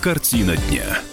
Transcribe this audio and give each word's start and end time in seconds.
Картина 0.00 0.56
дня. 0.56 1.09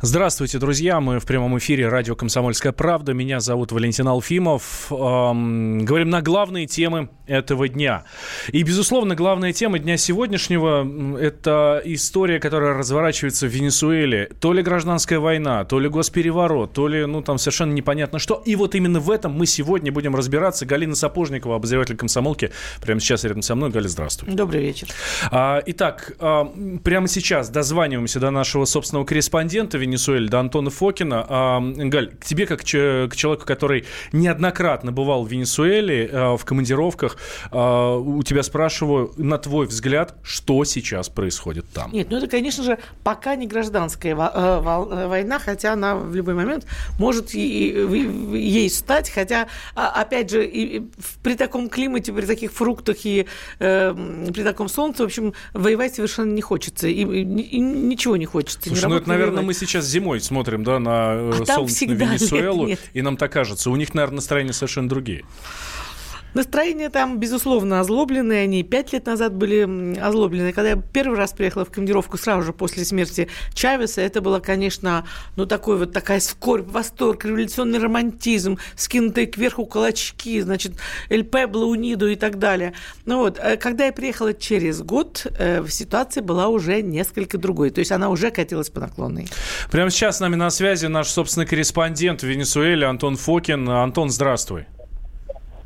Здравствуйте, 0.00 0.58
друзья. 0.58 1.00
Мы 1.00 1.18
в 1.18 1.26
прямом 1.26 1.58
эфире 1.58 1.88
радио 1.88 2.14
«Комсомольская 2.14 2.70
правда». 2.70 3.14
Меня 3.14 3.40
зовут 3.40 3.72
Валентин 3.72 4.06
Алфимов. 4.06 4.92
Эм, 4.92 5.84
говорим 5.84 6.08
на 6.08 6.22
главные 6.22 6.66
темы 6.66 7.08
этого 7.26 7.66
дня. 7.68 8.04
И, 8.52 8.62
безусловно, 8.62 9.16
главная 9.16 9.52
тема 9.52 9.80
дня 9.80 9.96
сегодняшнего– 9.96 11.18
это 11.20 11.82
история, 11.84 12.38
которая 12.38 12.74
разворачивается 12.74 13.48
в 13.48 13.50
Венесуэле. 13.50 14.30
То 14.38 14.52
ли 14.52 14.62
гражданская 14.62 15.18
война, 15.18 15.64
то 15.64 15.80
ли 15.80 15.88
госпереворот, 15.88 16.72
то 16.74 16.86
ли, 16.86 17.04
ну, 17.04 17.20
там 17.20 17.38
совершенно 17.38 17.72
непонятно 17.72 18.20
что. 18.20 18.40
И 18.46 18.54
вот 18.54 18.76
именно 18.76 19.00
в 19.00 19.10
этом 19.10 19.32
мы 19.32 19.46
сегодня 19.46 19.90
будем 19.90 20.14
разбираться. 20.14 20.64
Галина 20.64 20.94
Сапожникова, 20.94 21.56
обозреватель 21.56 21.96
комсомолки, 21.96 22.52
прямо 22.80 23.00
сейчас 23.00 23.24
рядом 23.24 23.42
со 23.42 23.56
мной. 23.56 23.70
Галя, 23.70 23.88
здравствуй. 23.88 24.32
Добрый 24.32 24.62
вечер. 24.62 24.86
А, 25.32 25.60
итак, 25.66 26.12
прямо 26.84 27.08
сейчас 27.08 27.48
дозваниваемся 27.50 28.20
до 28.20 28.30
нашего 28.30 28.64
собственного 28.64 29.04
корреспондента 29.04 29.76
Венесуэле, 29.88 30.28
до 30.28 30.40
Антона 30.40 30.70
Фокина. 30.70 31.26
А, 31.28 31.60
Галь, 31.60 32.10
к 32.10 32.24
тебе, 32.24 32.46
как 32.46 32.60
к 32.60 32.64
человеку, 32.64 33.44
который 33.46 33.84
неоднократно 34.12 34.92
бывал 34.92 35.24
в 35.24 35.30
Венесуэле, 35.30 36.10
а, 36.12 36.36
в 36.36 36.44
командировках, 36.44 37.16
а, 37.50 37.96
у 37.96 38.22
тебя 38.22 38.42
спрашиваю, 38.42 39.12
на 39.16 39.38
твой 39.38 39.66
взгляд, 39.66 40.14
что 40.22 40.64
сейчас 40.64 41.08
происходит 41.08 41.66
там? 41.72 41.92
Нет, 41.92 42.08
ну 42.10 42.18
это, 42.18 42.26
конечно 42.26 42.62
же, 42.62 42.78
пока 43.02 43.34
не 43.36 43.46
гражданская 43.46 44.14
э, 44.14 45.06
война, 45.08 45.38
хотя 45.38 45.72
она 45.72 45.96
в 45.96 46.14
любой 46.14 46.34
момент 46.34 46.66
может 46.98 47.30
ей 47.30 48.70
стать, 48.70 49.10
хотя, 49.10 49.48
опять 49.74 50.30
же, 50.30 50.88
при 51.22 51.34
таком 51.34 51.68
климате, 51.68 52.12
при 52.12 52.26
таких 52.26 52.52
фруктах 52.52 53.04
и 53.04 53.26
э, 53.58 53.94
при 54.32 54.42
таком 54.42 54.68
солнце, 54.68 55.02
в 55.02 55.06
общем, 55.06 55.34
воевать 55.52 55.94
совершенно 55.94 56.32
не 56.32 56.42
хочется, 56.42 56.88
и, 56.88 57.02
и 57.02 57.58
ничего 57.58 58.16
не 58.16 58.26
хочется. 58.26 58.60
Слушай, 58.68 58.88
ну 58.88 58.96
это, 58.96 59.08
наверное, 59.08 59.42
мы 59.42 59.54
сейчас 59.54 59.77
сейчас 59.78 59.90
зимой 59.90 60.20
смотрим, 60.20 60.64
да, 60.64 60.78
на 60.78 61.14
э, 61.14 61.42
а 61.42 61.46
солнечную 61.46 61.96
Венесуэлу, 61.96 62.66
нет, 62.66 62.78
нет. 62.80 62.90
и 62.94 63.02
нам 63.02 63.16
так 63.16 63.32
кажется. 63.32 63.70
У 63.70 63.76
них, 63.76 63.94
наверное, 63.94 64.16
настроения 64.16 64.52
совершенно 64.52 64.88
другие. 64.88 65.24
Настроение 66.34 66.90
там, 66.90 67.18
безусловно, 67.18 67.80
озлобленные. 67.80 68.42
Они 68.44 68.62
пять 68.62 68.92
лет 68.92 69.06
назад 69.06 69.34
были 69.34 69.98
озлоблены. 69.98 70.52
Когда 70.52 70.70
я 70.70 70.76
первый 70.76 71.18
раз 71.18 71.32
приехала 71.32 71.64
в 71.64 71.70
командировку 71.70 72.18
сразу 72.18 72.42
же 72.42 72.52
после 72.52 72.84
смерти 72.84 73.28
Чавеса, 73.54 74.02
это 74.02 74.20
было, 74.20 74.38
конечно, 74.38 75.06
ну, 75.36 75.46
такой 75.46 75.78
вот 75.78 75.92
такая 75.92 76.20
скорбь, 76.20 76.68
восторг, 76.70 77.24
революционный 77.24 77.78
романтизм, 77.78 78.58
скинутые 78.76 79.26
кверху 79.26 79.66
кулачки, 79.66 80.40
значит, 80.40 80.72
Эль 81.08 81.24
Пебло, 81.24 81.64
Униду 81.64 82.08
и 82.08 82.16
так 82.16 82.38
далее. 82.38 82.74
Ну 83.04 83.18
вот, 83.18 83.38
э, 83.38 83.56
когда 83.56 83.86
я 83.86 83.92
приехала 83.92 84.34
через 84.34 84.82
год, 84.82 85.26
э, 85.38 85.64
ситуация 85.68 86.22
была 86.22 86.48
уже 86.48 86.82
несколько 86.82 87.38
другой. 87.38 87.70
То 87.70 87.80
есть 87.80 87.92
она 87.92 88.10
уже 88.10 88.30
катилась 88.30 88.70
по 88.70 88.80
наклонной. 88.80 89.28
Прямо 89.70 89.90
сейчас 89.90 90.18
с 90.18 90.20
нами 90.20 90.36
на 90.36 90.50
связи 90.50 90.86
наш 90.86 91.08
собственный 91.08 91.46
корреспондент 91.46 92.22
в 92.22 92.26
Венесуэле 92.26 92.86
Антон 92.86 93.16
Фокин. 93.16 93.68
Антон, 93.68 94.10
здравствуй. 94.10 94.66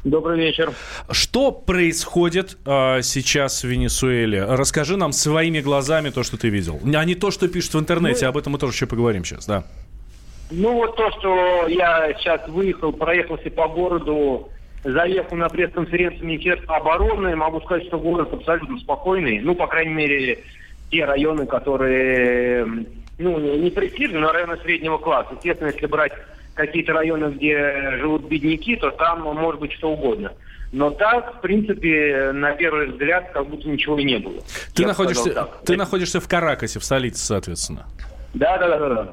Добрый 0.05 0.36
вечер. 0.36 0.72
Что 1.11 1.53
происходит 1.53 2.58
э, 2.67 3.03
сейчас 3.03 3.62
в 3.62 3.69
Венесуэле? 3.69 4.44
Расскажи 4.44 4.97
нам 4.97 5.12
своими 5.12 5.61
глазами 5.61 6.11
то, 6.11 6.25
что 6.25 6.36
ты 6.36 6.48
видел. 6.48 6.81
А 6.83 7.05
не 7.05 7.14
то, 7.14 7.31
что 7.31 7.47
пишут 7.47 7.75
в 7.75 7.78
интернете, 7.78 8.25
ну, 8.25 8.31
об 8.31 8.36
этом 8.36 8.53
мы 8.53 8.59
тоже 8.59 8.75
еще 8.75 8.86
поговорим 8.86 9.25
сейчас, 9.25 9.47
да. 9.47 9.62
Ну 10.50 10.75
вот 10.75 10.97
то, 10.97 11.09
что 11.12 11.69
я 11.69 12.12
сейчас 12.19 12.47
выехал, 12.48 12.92
проехался 12.92 13.48
по 13.50 13.69
городу, 13.69 14.48
заехал 14.83 15.36
на 15.36 15.48
пресс-конференцию 15.48 16.27
Министерства 16.27 16.77
обороны, 16.77 17.37
могу 17.37 17.61
сказать, 17.61 17.87
что 17.87 17.98
город 17.98 18.33
абсолютно 18.33 18.78
спокойный. 18.81 19.39
Ну, 19.39 19.55
по 19.55 19.69
крайней 19.69 19.94
мере, 19.94 20.41
те 20.91 21.05
районы, 21.05 21.47
которые, 21.47 22.66
ну, 23.19 23.38
не 23.38 23.71
престижные, 23.71 24.21
но 24.21 24.32
районы 24.32 24.59
среднего 24.65 24.98
класса. 24.98 25.31
Естественно, 25.37 25.69
если 25.69 25.87
брать 25.87 26.12
какие-то 26.55 26.93
районы, 26.93 27.33
где 27.35 27.99
живут 27.99 28.29
бедняки, 28.29 28.77
то 28.77 28.91
там 28.91 29.23
может 29.23 29.61
быть 29.61 29.73
что 29.73 29.93
угодно. 29.93 30.33
Но 30.73 30.91
так, 30.91 31.37
в 31.37 31.41
принципе, 31.43 32.31
на 32.33 32.53
первый 32.53 32.89
взгляд, 32.89 33.31
как 33.33 33.47
будто 33.47 33.69
ничего 33.69 33.99
и 33.99 34.05
не 34.05 34.19
было. 34.19 34.43
Ты, 34.75 34.87
находишься, 34.87 35.49
ты 35.67 35.77
находишься 35.77 36.19
в 36.21 36.29
Каракасе, 36.29 36.79
в 36.79 36.85
столице, 36.85 37.25
соответственно. 37.25 37.87
Да, 38.33 38.57
да, 38.57 38.79
да, 38.79 38.89
да. 38.89 39.13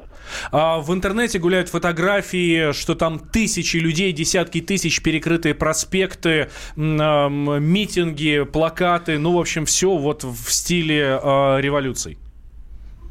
А 0.52 0.78
в 0.78 0.92
интернете 0.94 1.38
гуляют 1.38 1.68
фотографии, 1.68 2.72
что 2.72 2.94
там 2.94 3.18
тысячи 3.18 3.76
людей, 3.76 4.12
десятки 4.12 4.60
тысяч 4.60 5.02
перекрытые 5.02 5.54
проспекты, 5.54 6.48
митинги, 6.76 8.44
плакаты, 8.44 9.18
ну, 9.18 9.36
в 9.36 9.40
общем, 9.40 9.66
все 9.66 9.96
вот 9.96 10.24
в 10.24 10.50
стиле 10.50 11.18
э, 11.22 11.60
революций. 11.60 12.18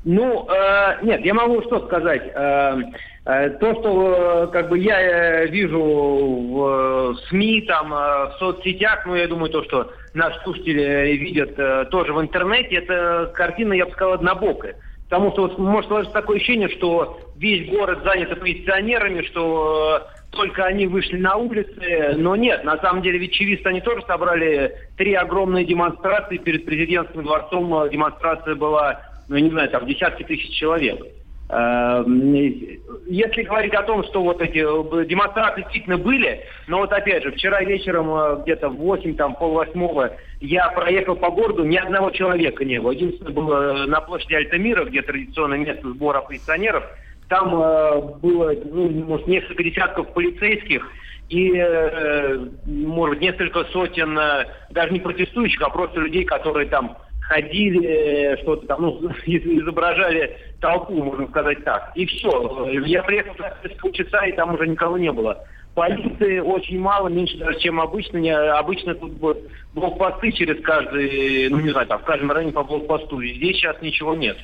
Ну, 0.06 0.48
э, 0.50 1.04
нет, 1.04 1.24
я 1.26 1.34
могу 1.34 1.62
что 1.64 1.86
сказать. 1.86 2.24
Э, 2.34 2.78
то, 3.60 3.74
что 3.76 4.46
э, 4.46 4.48
как 4.52 4.70
бы 4.70 4.80
я 4.80 5.00
э, 5.00 5.48
вижу 5.48 5.80
в 5.80 7.16
СМИ, 7.28 7.62
там, 7.68 7.92
в 7.92 8.36
соцсетях, 8.40 9.06
ну, 9.06 9.16
я 9.16 9.28
думаю, 9.28 9.52
то, 9.52 9.64
что 9.64 9.92
наши 10.14 10.40
слушатели 10.42 11.16
видят 11.16 11.56
тоже 11.92 12.14
в 12.14 12.22
интернете, 12.22 12.78
это 12.78 13.32
картина, 13.36 13.74
я 13.74 13.86
бы 13.86 13.92
сказал, 13.92 14.14
однобокая. 14.14 14.76
Потому 15.10 15.32
что 15.32 15.44
вот, 15.44 15.58
может 15.60 15.88
сложиться 15.88 16.14
такое 16.14 16.38
ощущение, 16.38 16.70
что 16.70 17.20
весь 17.38 17.70
город 17.70 18.00
занят 18.04 18.32
оппозиционерами, 18.32 19.24
что 19.24 20.08
только 20.32 20.66
они 20.66 20.88
вышли 20.88 21.18
на 21.18 21.36
улицы, 21.36 22.14
но 22.16 22.36
нет, 22.36 22.64
на 22.64 22.78
самом 22.78 23.02
деле 23.02 23.18
ведь 23.18 23.34
чевисты 23.34 23.70
они 23.70 23.82
тоже 23.82 24.04
собрали 24.06 24.76
три 24.98 25.14
огромные 25.14 25.66
демонстрации 25.66 26.38
перед 26.38 26.66
президентским 26.66 27.24
дворцом, 27.24 27.90
демонстрация 27.90 28.56
была, 28.56 29.02
ну, 29.28 29.36
я 29.36 29.42
не 29.42 29.50
знаю, 29.50 29.70
там 29.70 29.88
десятки 29.88 30.24
тысяч 30.24 30.52
человек. 30.58 31.00
Эм, 31.52 32.32
если 33.08 33.42
говорить 33.42 33.74
о 33.74 33.82
том, 33.82 34.04
что 34.04 34.22
вот 34.22 34.40
эти 34.40 34.60
э, 34.60 35.06
демонстрации 35.06 35.64
действительно 35.64 35.98
были, 35.98 36.42
но 36.68 36.78
вот 36.78 36.94
опять 36.94 37.24
же, 37.24 37.32
вчера 37.32 37.64
вечером 37.64 38.14
э, 38.14 38.42
где-то 38.44 38.70
в 38.70 38.76
8, 38.76 39.16
там, 39.16 39.34
пол 39.34 39.54
восьмого 39.54 40.12
я 40.42 40.70
проехал 40.70 41.16
по 41.16 41.32
городу, 41.32 41.64
ни 41.64 41.76
одного 41.76 42.12
человека 42.12 42.64
не 42.64 42.80
было. 42.80 42.92
Единственное, 42.92 43.34
было 43.34 43.86
на 43.88 44.00
площади 44.00 44.36
Альтамира, 44.36 44.86
где 44.86 45.02
традиционное 45.02 45.58
место 45.58 45.90
сбора 45.90 46.20
оппозиционеров, 46.20 46.84
там 47.30 47.48
э, 47.56 48.02
было, 48.22 48.54
ну, 48.66 48.90
может, 49.06 49.26
несколько 49.26 49.64
десятков 49.64 50.14
полицейских, 50.14 50.88
и, 51.30 51.52
э, 51.56 52.46
может, 52.66 53.22
несколько 53.22 53.64
сотен, 53.66 54.16
э, 54.20 54.46
даже 54.70 54.94
не 54.94 55.00
протестующих, 55.00 55.64
а 55.64 55.70
просто 55.70 56.00
людей, 56.00 56.26
которые 56.26 56.68
там 56.68 56.96
ходили, 57.30 58.38
что-то 58.42 58.66
там, 58.66 58.82
ну, 58.82 59.12
изображали 59.26 60.36
толпу, 60.60 61.04
можно 61.04 61.28
сказать 61.28 61.64
так. 61.64 61.92
И 61.96 62.06
все. 62.06 62.68
Я 62.86 63.04
приехал 63.04 63.36
через 63.62 63.78
полчаса, 63.78 64.26
и 64.26 64.34
там 64.34 64.56
уже 64.56 64.68
никого 64.68 64.98
не 64.98 65.12
было. 65.12 65.46
Полиции 65.76 66.40
очень 66.40 66.80
мало, 66.80 67.08
меньше 67.08 67.38
даже, 67.38 67.60
чем 67.60 67.80
обычно. 67.80 68.18
Не, 68.18 68.36
обычно 68.36 68.96
тут 68.96 69.14
блокпосты 69.74 70.32
через 70.32 70.62
каждый, 70.64 71.48
ну 71.50 71.60
не 71.60 71.70
знаю, 71.70 71.88
там 71.88 72.00
в 72.00 72.04
каждом 72.04 72.32
районе 72.32 72.52
по 72.52 72.64
блокпосту. 72.64 73.24
Здесь 73.24 73.58
сейчас 73.58 73.80
ничего 73.82 74.16
нет. 74.16 74.38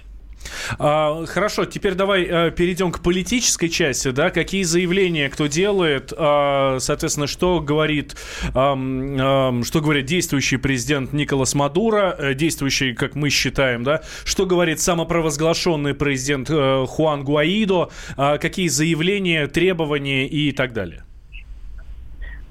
А, 0.77 1.25
хорошо, 1.25 1.65
теперь 1.65 1.93
давай 1.93 2.25
а, 2.25 2.51
перейдем 2.51 2.91
к 2.91 3.01
политической 3.01 3.69
части, 3.69 4.11
да, 4.11 4.29
какие 4.29 4.63
заявления 4.63 5.29
кто 5.29 5.47
делает, 5.47 6.13
а, 6.15 6.77
соответственно, 6.79 7.27
что 7.27 7.59
говорит, 7.59 8.15
а, 8.53 8.75
а, 8.75 9.63
что 9.63 9.81
говорит 9.81 10.05
действующий 10.05 10.57
президент 10.57 11.13
Николас 11.13 11.53
Мадуро, 11.55 12.15
э, 12.17 12.33
действующий, 12.33 12.93
как 12.93 13.15
мы 13.15 13.29
считаем, 13.29 13.83
да, 13.83 14.01
что 14.23 14.45
говорит 14.45 14.79
самопровозглашенный 14.79 15.93
президент 15.93 16.47
а, 16.49 16.85
Хуан 16.85 17.23
Гуаидо, 17.23 17.89
а, 18.17 18.37
какие 18.37 18.67
заявления, 18.67 19.47
требования 19.47 20.27
и 20.27 20.51
так 20.51 20.73
далее. 20.73 21.05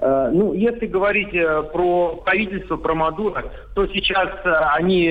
Э, 0.04 0.28
ну, 0.30 0.52
если 0.52 0.84
говорить 0.84 1.32
э, 1.32 1.62
про 1.72 2.16
правительство, 2.16 2.76
про 2.76 2.94
Мадуро, 2.94 3.42
то 3.74 3.86
сейчас 3.86 4.28
э, 4.44 4.50
они 4.74 5.10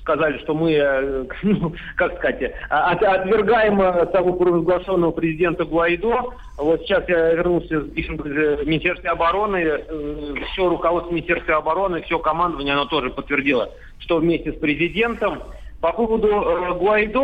сказали, 0.00 0.38
что 0.44 0.54
мы, 0.54 1.26
ну, 1.42 1.74
как 1.96 2.16
сказать, 2.18 2.52
от, 2.70 3.02
отвергаем 3.02 3.80
самопровозглашенного 4.12 5.10
президента 5.10 5.64
Гуайдо. 5.64 6.32
Вот 6.56 6.82
сейчас 6.82 7.08
я 7.08 7.32
вернулся 7.32 7.78
из 7.78 8.08
Министерства 8.64 9.10
обороны, 9.10 9.82
все 10.52 10.68
руководство 10.68 11.10
Министерства 11.12 11.56
обороны, 11.56 12.02
все 12.02 12.20
командование, 12.20 12.74
оно 12.74 12.84
тоже 12.84 13.10
подтвердило, 13.10 13.70
что 13.98 14.18
вместе 14.18 14.52
с 14.52 14.56
президентом. 14.56 15.42
По 15.80 15.92
поводу 15.92 16.28
Гуайдо, 16.78 17.20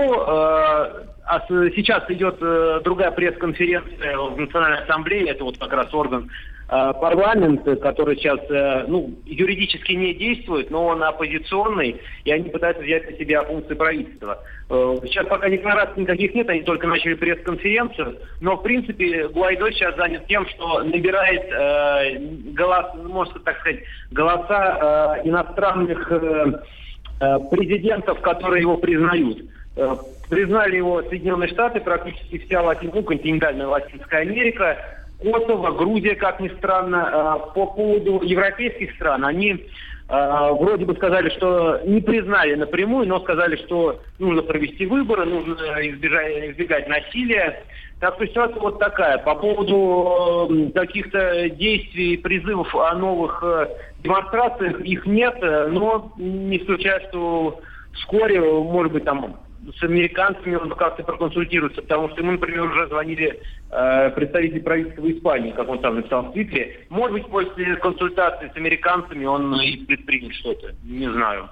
а 1.24 1.40
сейчас 1.48 2.10
идет 2.10 2.38
другая 2.82 3.12
пресс-конференция 3.12 4.18
в 4.18 4.36
Национальной 4.36 4.82
Ассамблее, 4.82 5.28
это 5.28 5.44
вот 5.44 5.56
как 5.58 5.72
раз 5.72 5.94
орган 5.94 6.28
Э, 6.28 6.51
парламент, 6.72 7.64
который 7.82 8.16
сейчас 8.16 8.40
э, 8.48 8.86
ну, 8.88 9.14
юридически 9.26 9.92
не 9.92 10.14
действует, 10.14 10.70
но 10.70 10.86
он 10.86 11.02
оппозиционный, 11.02 12.00
и 12.24 12.32
они 12.32 12.48
пытаются 12.48 12.82
взять 12.82 13.10
на 13.10 13.18
себя 13.18 13.42
функции 13.42 13.74
правительства. 13.74 14.38
Э, 14.70 14.96
сейчас 15.04 15.26
пока 15.26 15.50
деклараций 15.50 16.00
никаких 16.00 16.34
нет, 16.34 16.48
они 16.48 16.62
только 16.62 16.86
начали 16.86 17.12
пресс-конференцию, 17.12 18.16
но 18.40 18.56
в 18.56 18.62
принципе 18.62 19.28
Гуайдо 19.28 19.70
сейчас 19.70 19.96
занят 19.96 20.26
тем, 20.28 20.46
что 20.46 20.82
набирает 20.82 21.44
э, 21.52 22.18
голос, 22.54 22.86
можно 23.04 23.38
так 23.40 23.60
сказать, 23.60 23.80
голоса 24.10 25.18
э, 25.24 25.28
иностранных 25.28 26.10
э, 26.10 27.38
президентов, 27.50 28.18
которые 28.22 28.62
его 28.62 28.78
признают. 28.78 29.42
Признали 30.30 30.76
его 30.76 31.02
Соединенные 31.02 31.48
Штаты, 31.48 31.80
практически 31.80 32.38
вся 32.38 32.62
Латин, 32.62 32.90
ну, 32.94 33.02
континентальная 33.02 33.66
Латинская 33.66 34.22
Америка, 34.22 34.78
Косово, 35.22 35.72
Грузия, 35.72 36.14
как 36.14 36.40
ни 36.40 36.48
странно. 36.48 37.40
По 37.54 37.66
поводу 37.66 38.20
европейских 38.22 38.94
стран, 38.94 39.24
они 39.24 39.66
вроде 40.08 40.84
бы 40.84 40.94
сказали, 40.94 41.30
что 41.30 41.80
не 41.84 42.00
признали 42.00 42.54
напрямую, 42.54 43.08
но 43.08 43.20
сказали, 43.20 43.56
что 43.56 44.00
нужно 44.18 44.42
провести 44.42 44.84
выборы, 44.86 45.24
нужно 45.24 45.54
избежать, 45.54 46.50
избегать 46.50 46.88
насилия. 46.88 47.64
Так 48.02 48.16
что 48.16 48.26
ситуация 48.26 48.60
вот 48.60 48.80
такая. 48.80 49.18
По 49.18 49.36
поводу 49.36 50.72
каких-то 50.74 51.48
действий, 51.50 52.16
призывов 52.16 52.74
о 52.74 52.92
новых 52.96 53.40
э, 53.44 53.68
демонстрациях, 54.02 54.80
их 54.80 55.06
нет, 55.06 55.36
э, 55.40 55.68
но 55.68 56.12
не 56.16 56.58
исключаю, 56.58 57.00
что 57.08 57.60
вскоре, 57.94 58.40
может 58.40 58.92
быть, 58.92 59.04
там 59.04 59.36
с 59.78 59.82
американцами 59.82 60.56
он 60.56 60.70
как-то 60.70 61.02
проконсультируется, 61.04 61.82
потому 61.82 62.08
что 62.10 62.20
ему, 62.20 62.32
например, 62.32 62.62
уже 62.62 62.88
звонили 62.88 63.40
э, 63.70 64.10
представители 64.10 64.60
правительства 64.60 65.10
Испании, 65.10 65.52
как 65.52 65.68
он 65.68 65.80
там 65.80 65.96
написал 65.96 66.22
в 66.22 66.32
Твиттере. 66.32 66.86
Может 66.88 67.12
быть, 67.12 67.26
после 67.28 67.76
консультации 67.76 68.50
с 68.52 68.56
американцами 68.56 69.24
он 69.24 69.60
и 69.60 69.76
предпримет 69.84 70.34
что-то, 70.34 70.74
не 70.82 71.10
знаю. 71.10 71.48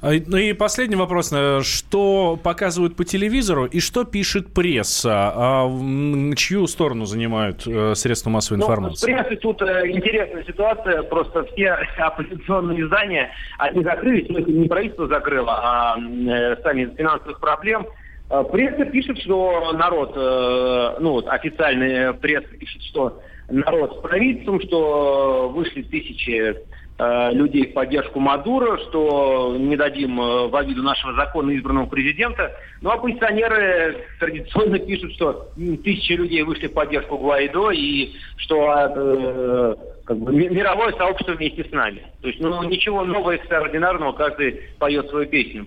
А, 0.00 0.12
ну 0.26 0.36
и 0.36 0.52
последний 0.52 0.96
вопрос. 0.96 1.32
Э, 1.32 1.60
что 1.62 2.38
показывают 2.42 2.96
по 2.96 3.04
телевизору 3.04 3.66
и 3.66 3.80
что 3.80 4.04
пишет 4.04 4.52
пресса? 4.52 5.32
А 5.34 6.34
чью 6.36 6.66
сторону 6.66 7.04
занимают 7.04 7.66
э, 7.66 7.94
средства 7.94 8.30
массовой 8.30 8.58
ну, 8.58 8.64
информации? 8.64 9.10
Ну, 9.10 9.16
прессы 9.18 9.36
тут 9.36 9.62
э, 9.62 9.90
интересная 9.90 10.44
ситуация. 10.44 11.02
Просто 11.02 11.44
все 11.52 11.70
оппозиционные 11.98 12.82
издания, 12.82 13.30
они 13.58 13.82
закрылись, 13.82 14.28
но 14.28 14.40
это 14.40 14.50
не 14.50 14.68
правительство 14.68 15.08
закрыло, 15.08 15.52
а 15.52 15.96
сами 16.62 16.82
из 16.82 16.96
финансовых 16.96 17.40
проблем. 17.40 17.86
Пресса 18.50 18.86
пишет, 18.86 19.18
что 19.18 19.72
народ, 19.74 20.16
ну 20.16 21.10
вот 21.10 21.28
официальная 21.28 22.14
пресса 22.14 22.48
пишет, 22.58 22.82
что 22.84 23.20
народ 23.50 23.98
с 23.98 24.00
правительством, 24.00 24.60
что 24.62 25.52
вышли 25.54 25.82
тысячи 25.82 26.56
людей 27.32 27.66
в 27.66 27.72
поддержку 27.72 28.20
Мадуро, 28.20 28.78
что 28.78 29.56
не 29.58 29.76
дадим 29.76 30.20
э, 30.20 30.48
во 30.48 30.62
виду 30.62 30.82
нашего 30.82 31.14
закона 31.14 31.56
избранного 31.56 31.86
президента. 31.86 32.54
Ну, 32.80 32.90
а 32.90 32.94
оппозиционеры 32.94 34.06
традиционно 34.20 34.78
пишут, 34.78 35.12
что 35.14 35.48
тысячи 35.82 36.12
людей 36.12 36.42
вышли 36.42 36.68
в 36.68 36.74
поддержку 36.74 37.18
Гуайдо 37.18 37.70
и 37.70 38.12
что 38.36 38.72
э, 38.94 39.74
как 40.04 40.18
бы, 40.18 40.32
мировое 40.32 40.92
сообщество 40.92 41.32
вместе 41.32 41.64
с 41.64 41.72
нами. 41.72 42.06
То 42.20 42.28
есть, 42.28 42.40
ну, 42.40 42.62
ничего 42.64 43.04
нового, 43.04 43.32
экстраординарного, 43.32 44.12
каждый 44.12 44.60
поет 44.78 45.08
свою 45.08 45.26
песню. 45.26 45.66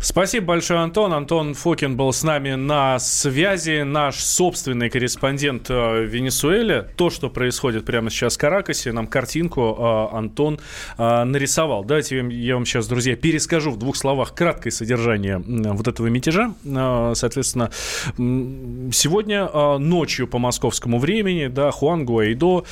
Спасибо 0.00 0.46
большое, 0.46 0.78
Антон. 0.78 1.12
Антон 1.12 1.54
Фокин 1.54 1.96
был 1.96 2.12
с 2.12 2.22
нами 2.22 2.54
на 2.54 3.00
связи. 3.00 3.82
Наш 3.82 4.20
собственный 4.20 4.90
корреспондент 4.90 5.68
э, 5.70 6.04
в 6.04 6.04
Венесуэле. 6.04 6.86
То, 6.96 7.10
что 7.10 7.28
происходит 7.28 7.84
прямо 7.84 8.08
сейчас 8.08 8.36
в 8.36 8.38
Каракасе, 8.38 8.92
нам 8.92 9.08
картинку 9.08 9.76
э, 9.76 10.16
Антон 10.16 10.60
э, 10.96 11.24
нарисовал. 11.24 11.84
Давайте 11.84 12.24
я 12.30 12.54
вам 12.54 12.64
сейчас, 12.64 12.86
друзья, 12.86 13.16
перескажу 13.16 13.72
в 13.72 13.78
двух 13.78 13.96
словах 13.96 14.34
краткое 14.34 14.70
содержание 14.70 15.42
вот 15.44 15.88
этого 15.88 16.06
мятежа. 16.06 16.54
Соответственно, 16.64 17.70
сегодня 18.16 19.48
ночью 19.78 20.28
по 20.28 20.38
московскому 20.38 21.00
времени 21.00 21.48
да, 21.48 21.72
Хуан 21.72 22.04
Гуайдо 22.04 22.64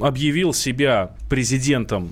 объявил 0.00 0.52
себя 0.52 1.12
президентом, 1.28 2.10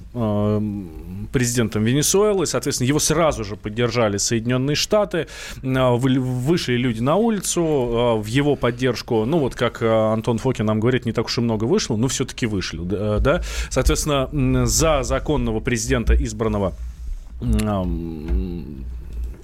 президентом 1.32 1.84
Венесуэлы, 1.84 2.46
соответственно, 2.46 2.88
его 2.88 2.98
сразу 2.98 3.44
же 3.44 3.57
поддержали 3.58 4.16
Соединенные 4.16 4.74
Штаты, 4.74 5.26
э, 5.62 5.96
вышли 5.96 6.74
люди 6.74 7.00
на 7.00 7.16
улицу 7.16 7.62
э, 7.62 8.22
в 8.22 8.26
его 8.26 8.56
поддержку, 8.56 9.24
ну 9.24 9.38
вот 9.38 9.54
как 9.54 9.82
Антон 9.82 10.38
Фокин 10.38 10.66
нам 10.66 10.80
говорит, 10.80 11.06
не 11.06 11.12
так 11.12 11.26
уж 11.26 11.38
и 11.38 11.40
много 11.40 11.64
вышло, 11.64 11.96
но 11.96 12.08
все-таки 12.08 12.46
вышли, 12.46 12.80
да, 12.82 13.42
соответственно, 13.70 14.66
за 14.66 15.02
законного 15.02 15.60
президента 15.60 16.14
избранного 16.14 16.74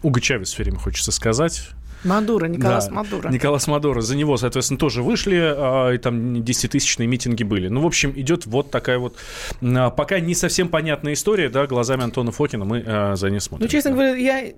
Уго 0.02 0.20
Чавес 0.20 0.52
все 0.52 0.62
время 0.64 0.78
хочется 0.78 1.12
сказать. 1.12 1.70
Мадуро, 2.04 2.46
Николас 2.46 2.88
да, 2.88 2.94
Мадуро. 2.94 3.28
Николас 3.30 3.66
Мадуро. 3.66 4.00
За 4.00 4.16
него, 4.16 4.36
соответственно, 4.36 4.78
тоже 4.78 5.02
вышли, 5.02 5.36
а, 5.36 5.90
и 5.90 5.98
там 5.98 6.42
десятитысячные 6.44 7.06
митинги 7.06 7.42
были. 7.42 7.68
Ну, 7.68 7.80
в 7.80 7.86
общем, 7.86 8.12
идет 8.16 8.46
вот 8.46 8.70
такая 8.70 8.98
вот 8.98 9.16
а, 9.62 9.90
пока 9.90 10.20
не 10.20 10.34
совсем 10.34 10.68
понятная 10.68 11.14
история, 11.14 11.48
да, 11.48 11.66
глазами 11.66 12.04
Антона 12.04 12.32
Фокина 12.32 12.64
мы 12.64 12.82
а, 12.86 13.16
за 13.16 13.30
ней 13.30 13.40
смотрим. 13.40 13.66
Ну, 13.66 13.70
честно 13.70 13.92
говоря, 13.92 14.14
я 14.14 14.42
э, 14.42 14.52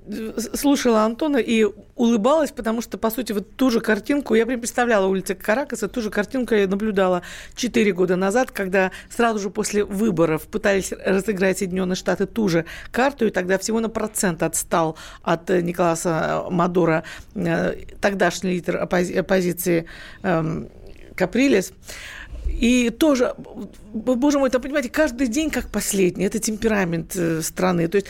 слушала 0.54 1.04
Антона 1.04 1.38
и 1.38 1.66
улыбалась, 1.96 2.50
потому 2.50 2.82
что, 2.82 2.98
по 2.98 3.10
сути, 3.10 3.32
вот 3.32 3.56
ту 3.56 3.70
же 3.70 3.80
картинку, 3.80 4.34
я 4.34 4.46
прям 4.46 4.60
представляла 4.60 5.06
улицы 5.06 5.34
Каракаса, 5.34 5.88
ту 5.88 6.02
же 6.02 6.10
картинку 6.10 6.54
я 6.54 6.68
наблюдала 6.68 7.22
4 7.56 7.92
года 7.92 8.16
назад, 8.16 8.50
когда 8.50 8.92
сразу 9.08 9.38
же 9.38 9.50
после 9.50 9.84
выборов 9.84 10.42
пытались 10.42 10.92
разыграть 10.92 11.58
Соединенные 11.58 11.96
Штаты 11.96 12.26
ту 12.26 12.48
же 12.48 12.64
карту, 12.92 13.26
и 13.26 13.30
тогда 13.30 13.58
всего 13.58 13.80
на 13.80 13.88
процент 13.88 14.42
отстал 14.42 14.96
от 15.22 15.50
э, 15.50 15.62
Николаса 15.62 16.44
Мадура 16.50 17.04
Э, 17.34 17.74
тогдашний 18.00 18.52
лидер 18.52 18.76
оппозиции 18.76 19.86
эм, 20.22 20.68
Каприлес. 21.14 21.72
И 22.46 22.90
тоже, 22.90 23.34
боже 23.92 24.38
мой, 24.38 24.50
там, 24.50 24.62
понимаете, 24.62 24.88
каждый 24.88 25.26
день 25.26 25.50
как 25.50 25.70
последний. 25.70 26.24
Это 26.24 26.38
темперамент 26.38 27.14
э, 27.16 27.42
страны. 27.42 27.88
То 27.88 27.96
есть 27.96 28.06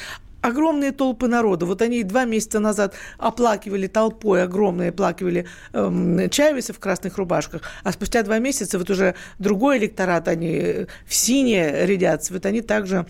огромные 0.47 0.93
толпы 0.93 1.29
народа. 1.29 1.67
Вот 1.67 1.83
они 1.83 2.03
два 2.03 2.25
месяца 2.25 2.61
назад 2.61 2.95
оплакивали 3.19 3.87
толпой, 3.87 4.43
огромные 4.43 4.91
оплакивали 4.91 5.47
эм, 5.73 6.31
Чавеса 6.31 6.73
в 6.73 6.79
красных 6.79 7.19
рубашках, 7.19 7.63
а 7.83 7.93
спустя 7.93 8.23
два 8.23 8.39
месяца 8.39 8.79
вот 8.79 8.91
уже 8.91 9.15
другой 9.39 9.79
электорат, 9.79 10.29
они 10.29 10.53
э, 10.53 10.87
в 11.07 11.15
синее 11.15 11.87
рядятся, 11.87 12.33
вот 12.33 12.47
они 12.47 12.61
также 12.61 13.07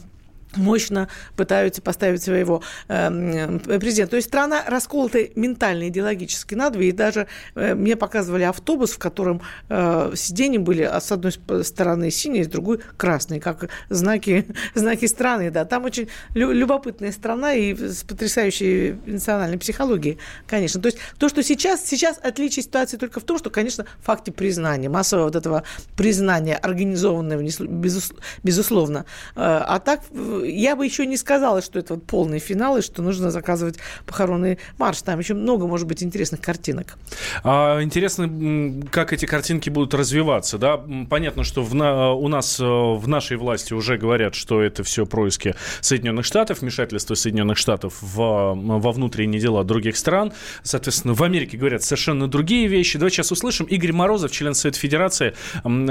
мощно 0.57 1.09
пытаются 1.37 1.83
поставить 1.83 2.23
своего 2.23 2.63
э, 2.89 3.59
президента. 3.79 4.11
То 4.13 4.17
есть 4.17 4.29
страна 4.29 4.65
расколота 4.67 5.19
ментально, 5.35 5.89
идеологически 5.89 6.55
на 6.55 6.71
две. 6.71 6.89
И 6.89 6.93
даже 6.93 7.27
э, 7.55 7.75
мне 7.75 7.97
показывали 7.97 8.45
автобус, 8.45 8.93
в 8.93 8.99
котором 8.99 9.43
э, 9.69 10.13
сиденья 10.15 10.61
были 10.61 10.83
а 10.83 11.01
с 11.01 11.13
одной 11.13 11.33
стороны 11.63 12.11
синие, 12.11 12.45
с 12.45 12.49
другой 12.49 12.81
красные, 12.97 13.41
как 13.41 13.69
знаки, 13.89 14.47
знаки 14.75 15.07
страны. 15.07 15.51
Да. 15.51 15.65
Там 15.65 15.85
очень 15.85 16.09
лю- 16.35 16.53
любопытная 16.53 17.13
страна 17.13 17.55
и 17.55 17.75
с 17.75 18.03
потрясающей 18.03 18.97
национальной 19.07 19.59
психологией, 19.59 20.19
конечно. 20.47 20.81
То 20.81 20.87
есть 20.87 20.99
то, 21.19 21.29
что 21.29 21.43
сейчас, 21.43 21.85
сейчас 21.85 22.19
отличие 22.23 22.63
ситуации 22.63 22.97
только 22.97 23.21
в 23.21 23.25
том, 23.25 23.39
что, 23.39 23.51
конечно, 23.51 23.87
в 24.01 24.05
факте 24.05 24.33
признания, 24.33 24.89
массового 24.89 25.27
вот 25.27 25.37
этого 25.37 25.63
признания, 25.97 26.57
организованного, 26.57 27.43
безусловно. 28.43 29.05
Э, 29.35 29.63
а 29.67 29.79
так 29.81 30.01
я 30.49 30.77
бы 30.77 30.85
еще 30.85 31.07
не 31.07 31.17
сказала, 31.17 31.63
что 31.63 31.79
это 31.79 31.95
вот 31.95 32.07
полный 32.07 32.39
финал, 32.39 32.79
и 32.79 32.83
что 32.83 33.03
нужно 33.03 33.31
заказывать 33.31 33.79
похоронный 34.07 34.59
марш. 34.79 35.03
Там 35.03 35.19
еще 35.19 35.35
много, 35.35 35.67
может 35.67 35.87
быть, 35.87 36.03
интересных 36.03 36.41
картинок. 36.41 36.97
А, 37.45 37.83
интересно, 37.83 38.83
как 38.91 39.13
эти 39.13 39.27
картинки 39.27 39.71
будут 39.71 39.95
развиваться, 39.95 40.59
да? 40.59 40.81
Понятно, 41.09 41.45
что 41.45 41.63
в 41.63 41.75
на, 41.75 42.13
у 42.13 42.29
нас 42.29 42.61
э, 42.61 42.65
в 42.65 43.07
нашей 43.09 43.37
власти 43.37 43.75
уже 43.75 43.97
говорят, 43.97 44.35
что 44.35 44.63
это 44.63 44.83
все 44.83 45.07
происки 45.07 45.55
Соединенных 45.81 46.25
Штатов, 46.25 46.61
вмешательство 46.61 47.15
Соединенных 47.15 47.59
Штатов 47.59 47.99
в, 48.01 48.55
во 48.55 48.93
внутренние 48.93 49.41
дела 49.41 49.65
других 49.65 49.97
стран. 49.97 50.33
Соответственно, 50.63 51.15
в 51.15 51.23
Америке 51.23 51.57
говорят 51.57 51.83
совершенно 51.83 52.29
другие 52.29 52.67
вещи. 52.67 52.99
Давайте 52.99 53.17
сейчас 53.17 53.33
услышим. 53.33 53.67
Игорь 53.67 53.93
Морозов, 53.93 54.31
член 54.31 54.55
Совета 54.55 54.79
Федерации, 54.79 55.35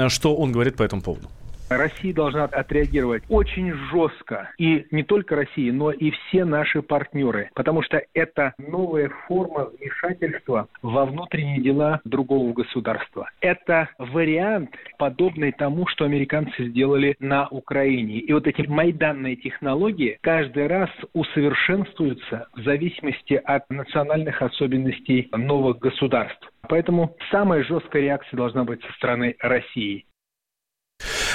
что 0.08 0.36
он 0.36 0.52
говорит 0.52 0.76
по 0.76 0.82
этому 0.82 1.02
поводу. 1.02 1.28
Россия 1.68 2.14
должна 2.14 2.44
отреагировать 2.44 3.24
очень 3.28 3.72
жестко. 3.90 4.50
И 4.58 4.86
не 4.90 5.02
только 5.02 5.36
Россия, 5.36 5.72
но 5.72 5.90
и 5.90 6.10
все 6.10 6.44
наши 6.44 6.82
партнеры. 6.82 7.50
Потому 7.54 7.82
что 7.82 8.02
это 8.14 8.54
новая 8.58 9.10
форма 9.26 9.70
вмешательства 9.70 10.68
во 10.82 11.04
внутренние 11.06 11.60
дела 11.60 12.00
другого 12.04 12.52
государства. 12.52 13.28
Это 13.40 13.88
вариант, 13.98 14.70
подобный 14.98 15.52
тому, 15.52 15.86
что 15.88 16.04
американцы 16.04 16.68
сделали 16.68 17.16
на 17.18 17.48
Украине. 17.48 18.18
И 18.18 18.32
вот 18.32 18.46
эти 18.46 18.66
майданные 18.66 19.36
технологии 19.36 20.18
каждый 20.20 20.66
раз 20.68 20.90
усовершенствуются 21.12 22.48
в 22.54 22.62
зависимости 22.62 23.34
от 23.34 23.68
национальных 23.70 24.40
особенностей 24.42 25.28
новых 25.32 25.78
государств. 25.78 26.50
Поэтому 26.68 27.16
самая 27.30 27.64
жесткая 27.64 28.02
реакция 28.02 28.36
должна 28.36 28.64
быть 28.64 28.82
со 28.82 28.92
стороны 28.94 29.36
России. 29.40 30.04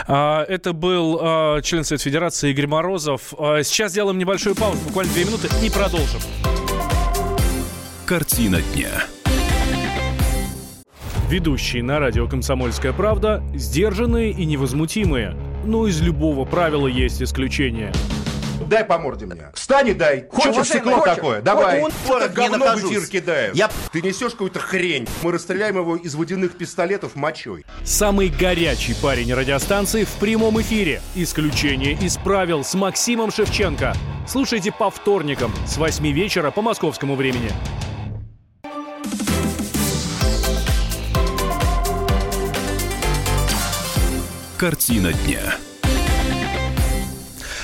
А, 0.08 0.44
это 0.48 0.74
был 0.74 1.20
а, 1.22 1.62
член 1.62 1.84
Совета 1.84 2.04
Федерации 2.04 2.52
Игорь 2.52 2.68
Морозов. 2.68 3.34
А, 3.38 3.64
сейчас 3.64 3.92
сделаем 3.92 4.18
небольшую 4.18 4.56
паузу, 4.56 4.80
буквально 4.86 5.14
две 5.14 5.26
минуты, 5.26 5.48
и 5.64 5.70
продолжим. 5.70 6.22
Картина 8.06 8.62
дня. 8.74 8.90
Ведущие 11.30 11.82
на 11.82 12.00
радио 12.00 12.28
«Комсомольская 12.28 12.92
правда» 12.92 13.42
сдержанные 13.56 14.32
и 14.32 14.46
невозмутимые. 14.46 15.36
Но 15.64 15.88
из 15.88 16.02
любого 16.02 16.44
правила 16.44 16.88
есть 16.88 17.22
исключение– 17.22 17.94
дай 18.72 18.86
по 18.86 18.98
морде 18.98 19.26
мне. 19.26 19.52
Встань 19.54 19.90
и 19.90 19.94
дай. 19.94 20.26
Хочешь 20.32 20.68
стекло 20.68 21.00
хочешь? 21.00 21.16
такое? 21.16 21.42
Давай. 21.42 21.82
Он 21.82 21.92
говно 22.34 22.76
в 22.76 22.80
эфир 22.80 23.06
кидает. 23.06 23.54
Я... 23.54 23.70
Ты 23.92 24.02
несешь 24.02 24.32
какую-то 24.32 24.60
хрень. 24.60 25.08
Мы 25.22 25.34
расстреляем 25.34 25.76
его 25.76 25.98
из 25.98 26.16
водяных 26.16 26.58
пистолетов 26.58 27.16
мочой. 27.16 27.66
Самый 27.84 28.30
горячий 28.30 28.96
парень 28.96 29.34
радиостанции 29.34 30.06
в 30.06 30.12
прямом 30.14 30.62
эфире. 30.62 31.02
Исключение 31.16 31.94
из 31.94 32.16
правил 32.18 32.64
с 32.64 32.74
Максимом 32.74 33.30
Шевченко. 33.32 33.94
Слушайте 34.26 34.72
по 34.72 34.90
вторникам 34.90 35.54
с 35.68 35.78
8 35.78 36.08
вечера 36.12 36.50
по 36.52 36.62
московскому 36.62 37.16
времени. 37.16 37.52
Картина 44.58 45.12
дня. 45.12 45.58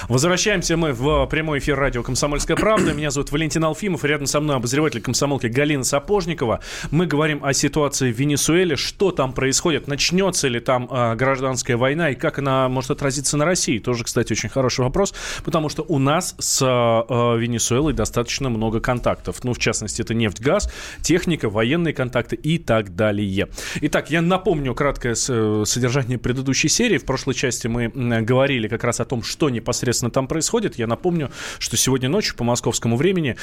Возвращаемся 0.08 0.78
мы 0.78 0.94
в 0.94 1.26
прямой 1.26 1.60
эфир 1.60 1.78
радио 1.78 2.02
«Комсомольская 2.02 2.56
правда». 2.56 2.94
Меня 2.94 3.12
зовут 3.12 3.30
Валентин 3.34 3.66
Алфимов. 3.66 4.06
Рядом 4.06 4.26
со 4.26 4.40
мной 4.40 4.56
обозреватель 4.56 5.02
комсомолки 5.02 5.48
Галина 5.48 5.84
Сапожникова. 5.84 6.62
Мы 6.92 7.08
говорим 7.08 7.44
о 7.44 7.52
ситуации 7.52 8.14
в 8.14 8.18
Венесуэле. 8.18 8.78
Что 8.78 9.12
там 9.12 9.34
происходит? 9.34 9.88
Начнется 9.88 10.48
ли 10.48 10.62
там 10.62 10.88
э, 10.90 11.16
гражданская 11.16 11.76
война? 11.76 12.12
И 12.12 12.16
как 12.16 12.40
она 12.40 12.70
может 12.70 12.92
отразиться 12.92 13.36
на 13.36 13.44
России? 13.44 13.80
Тоже, 13.80 14.06
кстати, 14.06 14.32
очень 14.32 14.48
хороший 14.48 14.86
вопрос. 14.86 15.14
Потому 15.44 15.68
что 15.68 15.84
у 15.84 16.00
нас 16.00 16.36
с 16.40 16.62
э, 16.62 17.38
Венесуэлой 17.38 17.92
достаточно 17.92 18.48
много 18.48 18.80
контактов. 18.80 19.44
Ну, 19.44 19.54
в 19.54 19.60
частности, 19.60 20.02
это 20.02 20.14
нефть, 20.14 20.40
газ, 20.40 20.72
техника, 21.02 21.50
военные 21.50 21.94
контакты 21.94 22.38
и 22.38 22.60
так 22.60 22.96
далее. 22.96 23.50
Итак, 23.82 24.10
я 24.10 24.22
напомню 24.22 24.74
краткое 24.74 25.16
содержание 25.16 26.18
предыдущей 26.18 26.70
серии. 26.70 26.98
В 26.98 27.04
прошлой 27.04 27.34
части 27.34 27.68
мы 27.68 27.90
говорили 27.90 28.70
как 28.70 28.86
раз 28.86 29.02
о 29.02 29.06
том, 29.06 29.22
что 29.22 29.50
непосредственно 29.50 29.97
непосредственно 29.98 30.12
там 30.12 30.28
происходит. 30.28 30.78
Я 30.78 30.88
напомню, 30.88 31.30
что 31.60 31.78
сегодня 31.78 32.10
ночью 32.10 32.36
по 32.36 32.44
московскому 32.44 32.98
времени 32.98 33.36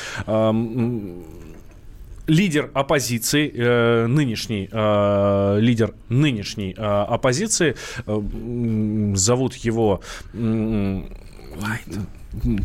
лидер 2.27 2.71
оппозиции, 2.73 3.53
э, 3.55 4.07
нынешний 4.07 4.69
э, 4.73 5.59
лидер 5.61 5.93
нынешней 6.09 6.75
э, 6.75 6.81
оппозиции, 6.81 7.75
э, 8.07 9.15
зовут 9.15 9.57
его, 9.57 10.01
э, 10.33 11.03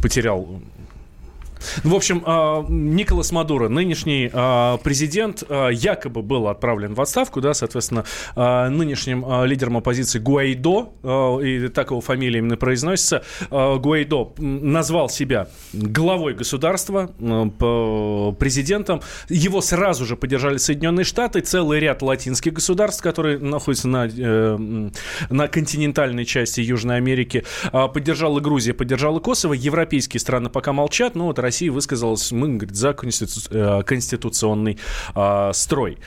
потерял 0.01 0.62
ну, 1.84 1.92
в 1.92 1.96
общем, 1.96 2.24
а, 2.25 2.66
Николас 2.68 3.32
Мадуро, 3.32 3.70
нынешний 3.70 4.30
а, 4.32 4.78
президент, 4.78 5.44
а, 5.48 5.70
якобы 5.70 6.22
был 6.22 6.48
отправлен 6.48 6.94
в 6.94 7.01
отставку, 7.01 7.42
да, 7.42 7.54
соответственно, 7.54 8.06
нынешним 8.36 9.25
лидером 9.46 9.78
оппозиции 9.78 10.20
Гуайдо, 10.20 10.89
и 11.44 11.68
так 11.70 11.92
его 11.92 12.01
фамилия 12.01 12.39
именно 12.39 12.58
произносится, 12.58 13.24
Гуайдо 13.50 14.34
назвал 14.38 15.10
себя 15.10 15.48
главой 15.74 16.34
государства, 16.34 17.08
президентом. 18.39 19.01
Его 19.30 19.62
сразу 19.62 20.06
же 20.06 20.16
поддержали 20.16 20.58
Соединенные 20.58 21.04
Штаты, 21.04 21.42
целый 21.42 21.80
ряд 21.80 22.01
латинских 22.01 22.54
государств, 22.54 23.01
которые 23.01 23.39
находятся 23.39 23.88
на, 23.88 24.08
э, 24.08 24.89
на 25.30 25.48
континентальной 25.48 26.25
части 26.25 26.62
Южной 26.62 26.98
Америки. 26.98 27.44
Поддержала 27.72 28.39
Грузия, 28.39 28.74
поддержала 28.74 29.20
Косово. 29.20 29.54
Европейские 29.54 30.20
страны 30.20 30.50
пока 30.50 30.74
молчат, 30.74 31.16
но 31.16 31.25
вот 31.25 31.39
России 31.50 31.70
высказалась, 31.70 32.32
мы, 32.32 32.48
говорит, 32.48 32.75
за 32.75 32.94
конститу... 32.94 33.39
Э, 33.50 33.84
конституционный 33.84 34.77
э, 35.15 35.51
строй. 35.53 35.98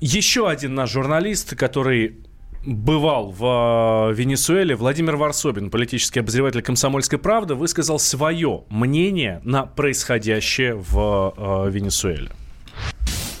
Еще 0.00 0.48
один 0.48 0.74
наш 0.74 0.90
журналист, 0.90 1.56
который 1.56 2.16
бывал 2.64 3.30
в 3.30 4.10
э, 4.10 4.14
Венесуэле, 4.14 4.74
Владимир 4.76 5.16
Варсобин, 5.16 5.70
политический 5.70 6.20
обозреватель 6.20 6.62
«Комсомольской 6.62 7.18
правды», 7.18 7.54
высказал 7.54 7.98
свое 7.98 8.64
мнение 8.70 9.40
на 9.44 9.64
происходящее 9.64 10.74
в 10.74 11.34
э, 11.36 11.70
Венесуэле. 11.70 12.30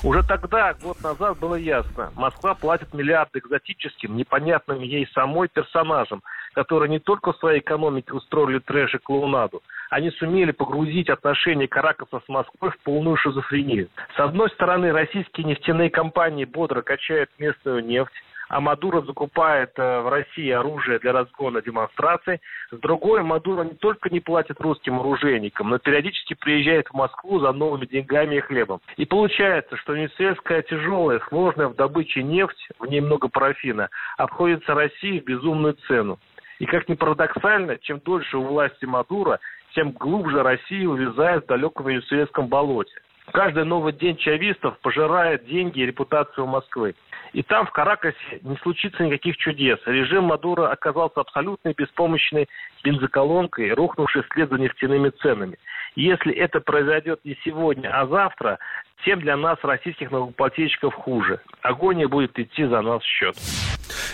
Уже 0.08 0.22
тогда, 0.22 0.72
год 0.72 0.96
назад, 1.02 1.38
было 1.38 1.54
ясно. 1.54 2.10
Москва 2.14 2.54
платит 2.54 2.94
миллиарды 2.94 3.40
экзотическим, 3.40 4.16
непонятным 4.16 4.80
ей 4.80 5.06
самой 5.12 5.48
персонажам, 5.48 6.22
которые 6.54 6.88
не 6.88 6.98
только 6.98 7.34
в 7.34 7.36
своей 7.36 7.60
экономике 7.60 8.14
устроили 8.14 8.58
трэш 8.58 8.94
и 8.94 8.98
клоунаду, 8.98 9.62
они 9.90 10.10
сумели 10.12 10.52
погрузить 10.52 11.10
отношения 11.10 11.68
Каракаса 11.68 12.22
с 12.24 12.28
Москвой 12.30 12.70
в 12.70 12.78
полную 12.84 13.18
шизофрению. 13.18 13.90
С 14.16 14.18
одной 14.18 14.48
стороны, 14.48 14.92
российские 14.92 15.44
нефтяные 15.44 15.90
компании 15.90 16.46
бодро 16.46 16.80
качают 16.80 17.28
местную 17.38 17.84
нефть, 17.84 18.14
а 18.48 18.60
Мадуро 18.60 19.02
закупает 19.02 19.72
э, 19.76 20.00
в 20.00 20.08
России 20.08 20.50
оружие 20.50 20.98
для 20.98 21.12
разгона 21.12 21.62
демонстраций. 21.62 22.40
С 22.70 22.78
другой, 22.78 23.22
Мадуро 23.22 23.64
не 23.64 23.74
только 23.74 24.10
не 24.10 24.20
платит 24.20 24.60
русским 24.60 24.98
оружейникам, 25.00 25.70
но 25.70 25.78
периодически 25.78 26.34
приезжает 26.34 26.88
в 26.88 26.94
Москву 26.94 27.40
за 27.40 27.52
новыми 27.52 27.86
деньгами 27.86 28.36
и 28.36 28.40
хлебом. 28.40 28.80
И 28.96 29.04
получается, 29.04 29.76
что 29.76 29.92
венесуэльская 29.92 30.62
тяжелая, 30.62 31.20
сложная 31.28 31.68
в 31.68 31.76
добыче 31.76 32.22
нефть, 32.22 32.68
в 32.78 32.86
ней 32.86 33.00
много 33.00 33.28
парафина, 33.28 33.90
обходится 34.16 34.74
России 34.74 35.20
в 35.20 35.24
безумную 35.24 35.74
цену. 35.86 36.18
И 36.58 36.66
как 36.66 36.88
ни 36.88 36.94
парадоксально, 36.94 37.78
чем 37.78 38.00
дольше 38.00 38.36
у 38.38 38.42
власти 38.42 38.84
Мадуро, 38.84 39.38
тем 39.74 39.92
глубже 39.92 40.42
Россия 40.42 40.88
увязает 40.88 41.44
в 41.44 41.48
далеком 41.48 41.86
венесуэльском 41.86 42.48
болоте. 42.48 42.94
Каждый 43.32 43.64
новый 43.64 43.92
день 43.92 44.16
чавистов 44.16 44.78
пожирает 44.80 45.46
деньги 45.46 45.80
и 45.80 45.86
репутацию 45.86 46.46
Москвы. 46.46 46.94
И 47.32 47.42
там, 47.42 47.66
в 47.66 47.72
Каракасе, 47.72 48.16
не 48.42 48.56
случится 48.56 49.04
никаких 49.04 49.36
чудес. 49.36 49.78
Режим 49.84 50.24
Мадуро 50.24 50.70
оказался 50.70 51.20
абсолютно 51.20 51.74
беспомощной 51.76 52.48
бензоколонкой, 52.82 53.72
рухнувшей 53.72 54.22
вслед 54.22 54.48
за 54.48 54.56
нефтяными 54.56 55.10
ценами. 55.10 55.58
Если 55.94 56.32
это 56.32 56.60
произойдет 56.60 57.20
не 57.24 57.36
сегодня, 57.44 57.90
а 57.92 58.06
завтра, 58.06 58.58
тем 59.04 59.20
для 59.20 59.36
нас, 59.36 59.58
российских 59.62 60.10
налогоплательщиков, 60.10 60.94
хуже. 60.94 61.40
Агония 61.62 62.08
будет 62.08 62.38
идти 62.38 62.64
за 62.64 62.80
нас 62.80 63.02
в 63.02 63.06
счет. 63.06 63.36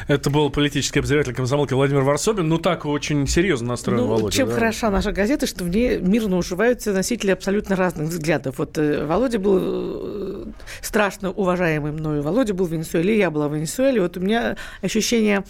Это 0.08 0.30
был 0.30 0.50
политический 0.50 0.98
обозреватель 0.98 1.34
комсомолки 1.34 1.74
Владимир 1.74 2.02
Варсобин. 2.02 2.48
Ну, 2.48 2.58
так 2.58 2.84
очень 2.86 3.26
серьезно 3.26 3.68
настроен 3.68 4.00
ну, 4.00 4.06
Володя. 4.06 4.36
Чем 4.36 4.48
да? 4.48 4.54
хороша 4.54 4.90
наша 4.90 5.12
газета, 5.12 5.46
что 5.46 5.64
в 5.64 5.68
ней 5.68 5.98
мирно 5.98 6.36
уживаются 6.36 6.92
носители 6.92 7.30
абсолютно 7.30 7.76
разных 7.76 8.08
взглядов. 8.08 8.58
Вот 8.58 8.78
э, 8.78 9.04
Володя 9.04 9.38
был 9.38 9.58
э, 9.60 10.44
страшно 10.80 11.30
уважаемый 11.30 11.92
мною. 11.92 12.22
Володя 12.22 12.54
был 12.54 12.66
в 12.66 12.72
Венесуэле, 12.72 13.18
я 13.18 13.30
была 13.30 13.48
в 13.48 13.54
Венесуэле. 13.54 14.00
Вот 14.00 14.16
у 14.16 14.20
меня 14.20 14.56
ощущение 14.82 15.44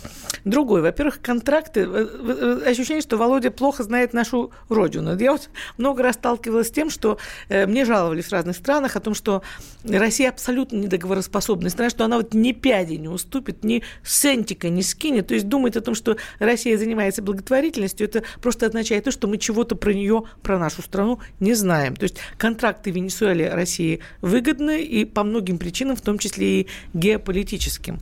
другое. 0.44 0.82
Во-первых, 0.82 1.20
контракты. 1.20 1.80
Э, 1.80 2.62
ощущение, 2.66 3.02
что 3.02 3.16
Володя 3.16 3.50
плохо 3.50 3.82
знает 3.82 4.12
нашу 4.12 4.52
родину. 4.68 5.16
Я 5.18 5.32
вот 5.32 5.50
много 5.78 6.02
раз 6.02 6.14
сталкивалась 6.16 6.68
с 6.68 6.70
тем, 6.70 6.90
что 6.90 7.18
мне 7.48 7.84
жаловались 7.84 8.26
в 8.26 8.32
разных 8.32 8.56
странах 8.56 8.96
о 8.96 9.00
том, 9.00 9.14
что 9.14 9.42
Россия 9.84 10.30
абсолютно 10.30 10.76
недоговороспособная 10.76 11.70
страна, 11.70 11.90
что 11.90 12.04
она 12.04 12.16
вот 12.16 12.34
ни 12.34 12.52
пяди 12.52 12.94
не 12.94 13.08
уступит, 13.08 13.64
ни 13.64 13.82
центика 14.14 14.68
не 14.68 14.82
скинет, 14.82 15.28
то 15.28 15.34
есть 15.34 15.48
думает 15.48 15.76
о 15.76 15.80
том, 15.80 15.94
что 15.94 16.16
Россия 16.38 16.78
занимается 16.78 17.22
благотворительностью, 17.22 18.06
это 18.06 18.22
просто 18.40 18.66
означает 18.66 19.04
то, 19.04 19.10
что 19.10 19.26
мы 19.26 19.38
чего-то 19.38 19.76
про 19.76 19.92
нее, 19.92 20.24
про 20.42 20.58
нашу 20.58 20.82
страну 20.82 21.20
не 21.40 21.54
знаем. 21.54 21.96
То 21.96 22.04
есть 22.04 22.16
контракты 22.38 22.92
в 22.92 22.94
Венесуэле 22.94 23.48
России 23.50 24.00
выгодны 24.20 24.82
и 24.82 25.04
по 25.04 25.24
многим 25.24 25.58
причинам, 25.58 25.96
в 25.96 26.00
том 26.00 26.18
числе 26.18 26.60
и 26.60 26.66
геополитическим. 26.92 27.98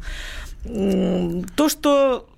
То, 0.64 1.68
что 1.68 2.28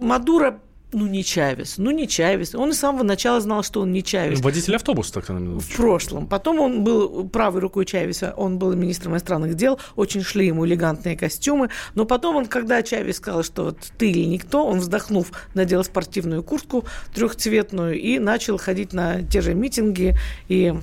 Мадуро 0.00 0.60
ну, 0.92 1.06
не 1.06 1.24
Чавес, 1.24 1.78
ну, 1.78 1.90
не 1.90 2.06
Чавес. 2.06 2.54
Он 2.54 2.72
с 2.72 2.78
самого 2.78 3.02
начала 3.02 3.40
знал, 3.40 3.62
что 3.62 3.80
он 3.80 3.92
не 3.92 4.02
Чавес. 4.02 4.40
Водитель 4.40 4.76
автобуса 4.76 5.14
так 5.14 5.28
на 5.28 5.58
В 5.58 5.76
прошлом. 5.76 6.26
Потом 6.26 6.60
он 6.60 6.84
был 6.84 7.28
правой 7.28 7.60
рукой 7.60 7.84
Чавеса, 7.84 8.32
он 8.36 8.58
был 8.58 8.74
министром 8.74 9.12
иностранных 9.12 9.54
дел, 9.54 9.78
очень 9.96 10.22
шли 10.22 10.46
ему 10.46 10.66
элегантные 10.66 11.16
костюмы. 11.16 11.70
Но 11.94 12.04
потом 12.04 12.36
он, 12.36 12.46
когда 12.46 12.82
Чавес 12.82 13.16
сказал, 13.16 13.42
что 13.42 13.64
вот 13.64 13.78
ты 13.98 14.10
или 14.10 14.24
никто, 14.24 14.64
он, 14.64 14.78
вздохнув, 14.78 15.32
надел 15.54 15.82
спортивную 15.84 16.42
куртку 16.42 16.84
трехцветную 17.14 18.00
и 18.00 18.18
начал 18.18 18.56
ходить 18.56 18.92
на 18.92 19.22
те 19.22 19.40
же 19.40 19.54
митинги 19.54 20.16
и 20.48 20.74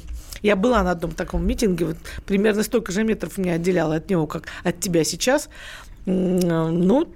я 0.41 0.57
была 0.57 0.83
на 0.83 0.91
одном 0.91 1.11
таком 1.11 1.47
митинге, 1.47 1.85
вот 1.85 1.97
примерно 2.25 2.63
столько 2.63 2.91
же 2.91 3.03
метров 3.05 3.37
меня 3.37 3.53
отделяло 3.53 3.95
от 3.95 4.09
него, 4.09 4.27
как 4.27 4.49
от 4.65 4.79
тебя 4.81 5.05
сейчас. 5.05 5.49
Ну, 6.05 7.07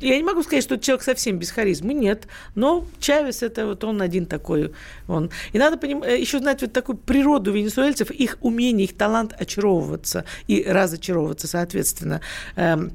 я 0.00 0.16
не 0.16 0.22
могу 0.22 0.42
сказать, 0.42 0.64
что 0.64 0.78
человек 0.78 1.02
совсем 1.02 1.38
без 1.38 1.50
харизмы, 1.50 1.94
нет. 1.94 2.26
Но 2.54 2.86
Чавес 3.00 3.42
это 3.42 3.66
вот 3.66 3.84
он 3.84 4.02
один 4.02 4.26
такой. 4.26 4.72
Он. 5.06 5.30
И 5.52 5.58
надо 5.58 5.76
поним... 5.76 6.02
Э, 6.02 6.18
еще 6.18 6.38
знать 6.38 6.62
вот 6.62 6.72
такую 6.72 6.96
природу 6.96 7.52
венесуэльцев, 7.52 8.10
их 8.10 8.38
умение, 8.40 8.84
их 8.84 8.96
талант 8.96 9.34
очаровываться 9.38 10.24
и 10.46 10.64
разочаровываться, 10.64 11.46
соответственно. 11.46 12.20
Эм, 12.56 12.92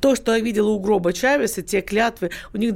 то, 0.00 0.14
что 0.14 0.34
я 0.34 0.40
видела 0.40 0.70
у 0.70 0.80
гроба 0.80 1.12
Чавеса, 1.12 1.62
те 1.62 1.80
клятвы, 1.80 2.30
у 2.52 2.56
них 2.56 2.74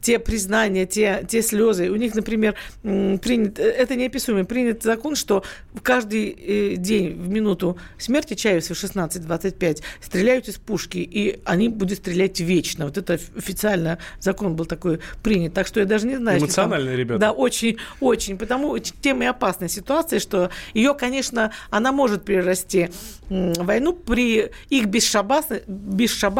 те 0.00 0.18
признания, 0.18 0.86
те, 0.86 1.24
те 1.28 1.42
слезы, 1.42 1.90
у 1.90 1.96
них, 1.96 2.14
например, 2.14 2.54
принят, 2.82 3.58
это 3.58 3.94
неописуемо, 3.94 4.44
принят 4.44 4.82
закон, 4.82 5.14
что 5.14 5.44
каждый 5.82 6.30
э, 6.30 6.76
день 6.76 7.14
в 7.14 7.28
минуту 7.28 7.78
смерти 7.98 8.34
Чавеса 8.34 8.74
в 8.74 8.82
16-25 8.82 9.82
стреляют 10.00 10.48
из 10.48 10.56
пушки, 10.56 10.98
и 10.98 11.40
они 11.44 11.68
будут 11.68 11.98
стрелять 11.98 12.40
вечно. 12.40 12.86
Вот 12.86 12.96
это 12.96 13.18
официально 13.36 13.98
закон 14.20 14.56
был 14.56 14.64
такой 14.64 15.00
принят. 15.22 15.54
Так 15.54 15.66
что 15.66 15.80
я 15.80 15.86
даже 15.86 16.06
не 16.06 16.16
знаю. 16.16 16.40
Эмоциональные 16.40 16.92
там, 16.92 16.98
ребята. 16.98 17.20
Да, 17.20 17.32
очень, 17.32 17.76
очень. 18.00 18.38
Потому 18.38 18.78
тем 18.78 19.22
и 19.22 19.26
опасная 19.26 19.68
ситуация, 19.68 20.18
что 20.18 20.50
ее, 20.72 20.94
конечно, 20.94 21.52
она 21.70 21.92
может 21.92 22.24
перерасти 22.24 22.90
в 23.28 23.64
войну 23.64 23.92
при 23.92 24.50
их 24.70 24.86
бесшабашности, 24.86 25.64
бесшабашности 25.66 26.37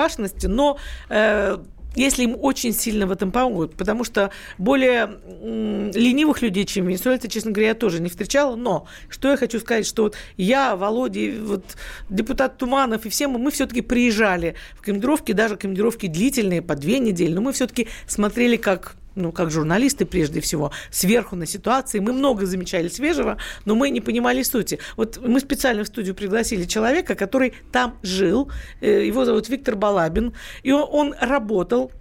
но 0.48 0.78
э, 1.08 1.58
если 1.98 2.24
им 2.24 2.36
очень 2.40 2.72
сильно 2.72 3.06
в 3.06 3.10
этом 3.10 3.32
помогут, 3.32 3.74
потому 3.74 4.04
что 4.04 4.30
более 4.56 5.18
ленивых 5.42 6.42
людей, 6.42 6.64
чем 6.64 6.86
венесуэльцы, 6.86 7.28
честно 7.28 7.50
говоря, 7.50 7.68
я 7.68 7.74
тоже 7.74 8.00
не 8.00 8.08
встречала, 8.08 8.56
но 8.56 8.86
что 9.08 9.30
я 9.30 9.36
хочу 9.36 9.58
сказать, 9.58 9.86
что 9.86 10.04
вот 10.04 10.16
я, 10.36 10.76
Володя, 10.76 11.32
вот 11.42 11.64
депутат 12.08 12.56
Туманов 12.58 13.06
и 13.06 13.08
все 13.08 13.26
мы, 13.26 13.38
мы 13.38 13.50
все-таки 13.50 13.80
приезжали 13.80 14.54
в 14.76 14.82
командировки, 14.82 15.32
даже 15.32 15.56
командировки 15.56 16.06
длительные, 16.06 16.62
по 16.62 16.76
две 16.76 16.98
недели, 16.98 17.32
но 17.32 17.40
мы 17.40 17.52
все-таки 17.52 17.88
смотрели, 18.06 18.56
как 18.56 18.94
ну, 19.18 19.32
как 19.32 19.50
журналисты 19.50 20.06
прежде 20.06 20.40
всего, 20.40 20.72
сверху 20.90 21.36
на 21.36 21.46
ситуации. 21.46 21.98
Мы 21.98 22.12
много 22.12 22.46
замечали 22.46 22.88
свежего, 22.88 23.36
но 23.64 23.74
мы 23.74 23.90
не 23.90 24.00
понимали 24.00 24.42
сути. 24.42 24.78
Вот 24.96 25.18
мы 25.18 25.40
специально 25.40 25.84
в 25.84 25.88
студию 25.88 26.14
пригласили 26.14 26.64
человека, 26.64 27.14
который 27.14 27.54
там 27.72 27.98
жил. 28.02 28.50
Э, 28.80 29.06
его 29.06 29.24
зовут 29.24 29.48
Виктор 29.48 29.76
Балабин. 29.76 30.32
И 30.62 30.72
он, 30.72 30.88
он 30.90 31.14
работал 31.20 31.92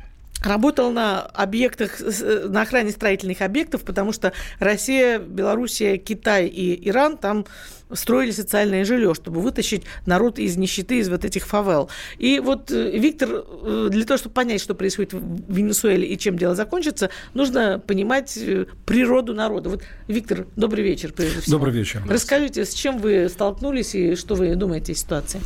работал 0.43 0.91
на 0.91 1.21
объектах, 1.21 1.99
на 2.45 2.61
охране 2.61 2.91
строительных 2.91 3.41
объектов, 3.41 3.83
потому 3.83 4.11
что 4.11 4.33
Россия, 4.59 5.19
Белоруссия, 5.19 5.97
Китай 5.97 6.47
и 6.47 6.87
Иран 6.89 7.17
там 7.17 7.45
строили 7.93 8.31
социальное 8.31 8.83
жилье, 8.85 9.13
чтобы 9.13 9.41
вытащить 9.41 9.83
народ 10.05 10.39
из 10.39 10.57
нищеты, 10.57 10.99
из 10.99 11.09
вот 11.09 11.25
этих 11.25 11.47
фавел. 11.47 11.89
И 12.17 12.39
вот 12.39 12.71
э, 12.71 12.97
Виктор, 12.97 13.29
э, 13.31 13.87
для 13.89 14.05
того, 14.05 14.17
чтобы 14.17 14.33
понять, 14.33 14.61
что 14.61 14.75
происходит 14.75 15.13
в 15.13 15.53
Венесуэле 15.53 16.05
и 16.05 16.17
чем 16.17 16.37
дело 16.37 16.53
закончится, 16.55 17.09
нужно 17.33 17.79
понимать 17.79 18.37
э, 18.37 18.65
природу 18.85 19.33
народа. 19.33 19.69
Вот, 19.69 19.83
Виктор, 20.07 20.47
добрый 20.55 20.83
вечер, 20.83 21.13
прежде 21.13 21.41
всего. 21.41 21.57
Добрый 21.57 21.73
вечер. 21.73 22.03
Расскажите, 22.07 22.65
с 22.65 22.73
чем 22.73 22.97
вы 22.97 23.29
столкнулись 23.29 23.95
и 23.95 24.15
что 24.15 24.35
вы 24.35 24.55
думаете 24.55 24.91
о 24.91 24.95
ситуации? 24.95 25.39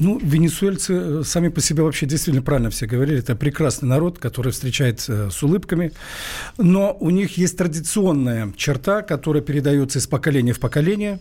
Ну, 0.00 0.18
венесуэльцы 0.18 0.94
э, 0.94 1.22
сами 1.24 1.48
по 1.48 1.60
себе 1.60 1.82
вообще 1.82 2.06
действительно 2.06 2.42
правильно 2.42 2.70
все 2.70 2.86
говорили. 2.86 3.18
Это 3.18 3.36
прекрасный 3.36 3.86
народ, 3.88 4.18
который 4.18 4.50
встречается 4.50 5.12
э, 5.12 5.30
с 5.30 5.42
улыбками. 5.42 5.92
Но 6.56 6.96
у 6.98 7.10
них 7.10 7.36
есть 7.36 7.58
традиционная 7.58 8.50
черта, 8.56 9.02
которая 9.02 9.42
передается 9.42 9.98
из 9.98 10.06
поколения 10.06 10.54
в 10.54 10.58
поколение. 10.58 11.20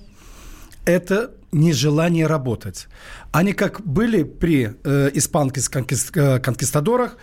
Это 0.86 1.32
нежелание 1.52 2.26
работать. 2.26 2.88
Они 3.34 3.52
как 3.52 3.82
были 3.82 4.24
при 4.24 4.72
э, 4.84 5.10
испанских 5.14 5.70
э, 6.16 6.40
конкистадорах, 6.40 7.18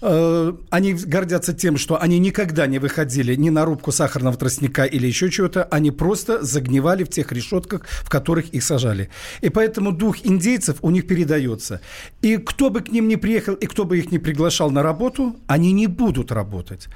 они 0.00 0.94
гордятся 0.94 1.52
тем, 1.52 1.78
что 1.78 2.00
они 2.00 2.18
никогда 2.18 2.66
не 2.66 2.78
выходили 2.78 3.34
ни 3.34 3.50
на 3.50 3.64
рубку 3.64 3.92
сахарного 3.92 4.36
тростника 4.36 4.84
или 4.84 5.06
еще 5.06 5.30
чего-то, 5.30 5.64
они 5.64 5.90
просто 5.90 6.42
загнивали 6.42 7.04
в 7.04 7.08
тех 7.08 7.32
решетках, 7.32 7.82
в 8.02 8.10
которых 8.10 8.50
их 8.50 8.62
сажали. 8.62 9.08
И 9.40 9.48
поэтому 9.48 9.92
дух 9.92 10.18
индейцев 10.24 10.76
у 10.82 10.90
них 10.90 11.06
передается. 11.06 11.80
И 12.22 12.36
кто 12.36 12.70
бы 12.70 12.80
к 12.80 12.88
ним 12.88 13.08
не 13.08 13.16
приехал, 13.16 13.54
и 13.54 13.66
кто 13.66 13.84
бы 13.84 13.98
их 13.98 14.12
не 14.12 14.18
приглашал 14.18 14.70
на 14.70 14.82
работу, 14.82 15.36
они 15.46 15.72
не 15.72 15.86
будут 15.86 16.32
работать. 16.32 16.88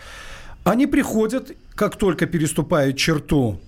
Они 0.65 0.87
приходят, 0.87 1.53
как 1.75 1.97
только 1.97 2.27
переступают 2.27 2.97
черту 2.99 3.61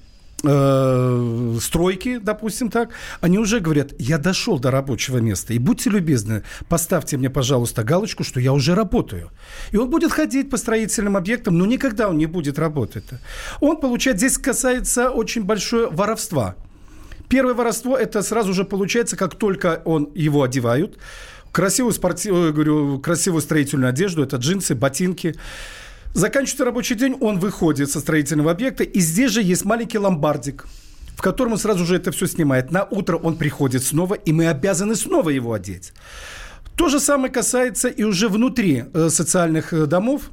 э, 0.42 1.56
стройки, 1.61 2.18
допустим 2.18 2.70
так, 2.70 2.90
они 3.20 3.38
уже 3.38 3.61
говорят, 3.61 3.92
я 3.99 4.18
дошел 4.18 4.58
до 4.58 4.70
рабочего 4.70 5.18
места, 5.18 5.54
и 5.54 5.58
будьте 5.58 5.90
любезны, 5.90 6.42
поставьте 6.68 7.16
мне, 7.16 7.30
пожалуйста, 7.30 7.84
галочку, 7.84 8.25
что 8.25 8.40
я 8.40 8.52
уже 8.52 8.75
работаю. 8.75 9.30
И 9.70 9.76
он 9.76 9.90
будет 9.90 10.12
ходить 10.12 10.50
по 10.50 10.56
строительным 10.56 11.16
объектам, 11.16 11.58
но 11.58 11.66
никогда 11.66 12.08
он 12.08 12.18
не 12.18 12.26
будет 12.26 12.58
работать. 12.58 13.04
Он 13.61 13.76
получает, 13.76 14.19
здесь 14.19 14.38
касается 14.38 15.10
очень 15.10 15.45
большое 15.45 15.88
воровства. 15.88 16.56
Первое 17.28 17.54
воровство, 17.54 17.97
это 17.97 18.23
сразу 18.23 18.52
же 18.52 18.64
получается, 18.64 19.17
как 19.17 19.36
только 19.36 19.80
он 19.84 20.10
его 20.14 20.43
одевают, 20.43 20.99
красивую 21.52 21.93
спортивную, 21.93 22.50
э, 22.50 22.52
говорю, 22.52 22.99
красивую 22.99 23.43
строительную 23.43 23.90
одежду, 23.90 24.23
это 24.23 24.36
джинсы, 24.36 24.75
ботинки, 24.75 25.36
Заканчивается 26.14 26.64
рабочий 26.66 26.94
день, 26.94 27.16
он 27.20 27.38
выходит 27.38 27.90
со 27.90 28.00
строительного 28.00 28.50
объекта, 28.50 28.84
и 28.84 29.00
здесь 29.00 29.30
же 29.30 29.42
есть 29.42 29.64
маленький 29.64 29.98
ломбардик, 29.98 30.66
в 31.16 31.22
котором 31.22 31.52
он 31.52 31.58
сразу 31.58 31.86
же 31.86 31.96
это 31.96 32.10
все 32.10 32.26
снимает. 32.26 32.70
На 32.70 32.84
утро 32.84 33.16
он 33.16 33.36
приходит 33.36 33.82
снова, 33.82 34.14
и 34.14 34.32
мы 34.32 34.46
обязаны 34.48 34.94
снова 34.94 35.30
его 35.30 35.54
одеть. 35.54 35.92
То 36.76 36.88
же 36.88 37.00
самое 37.00 37.32
касается 37.32 37.88
и 37.88 38.02
уже 38.02 38.28
внутри 38.28 38.84
э, 38.92 39.08
социальных 39.08 39.72
э, 39.72 39.86
домов. 39.86 40.30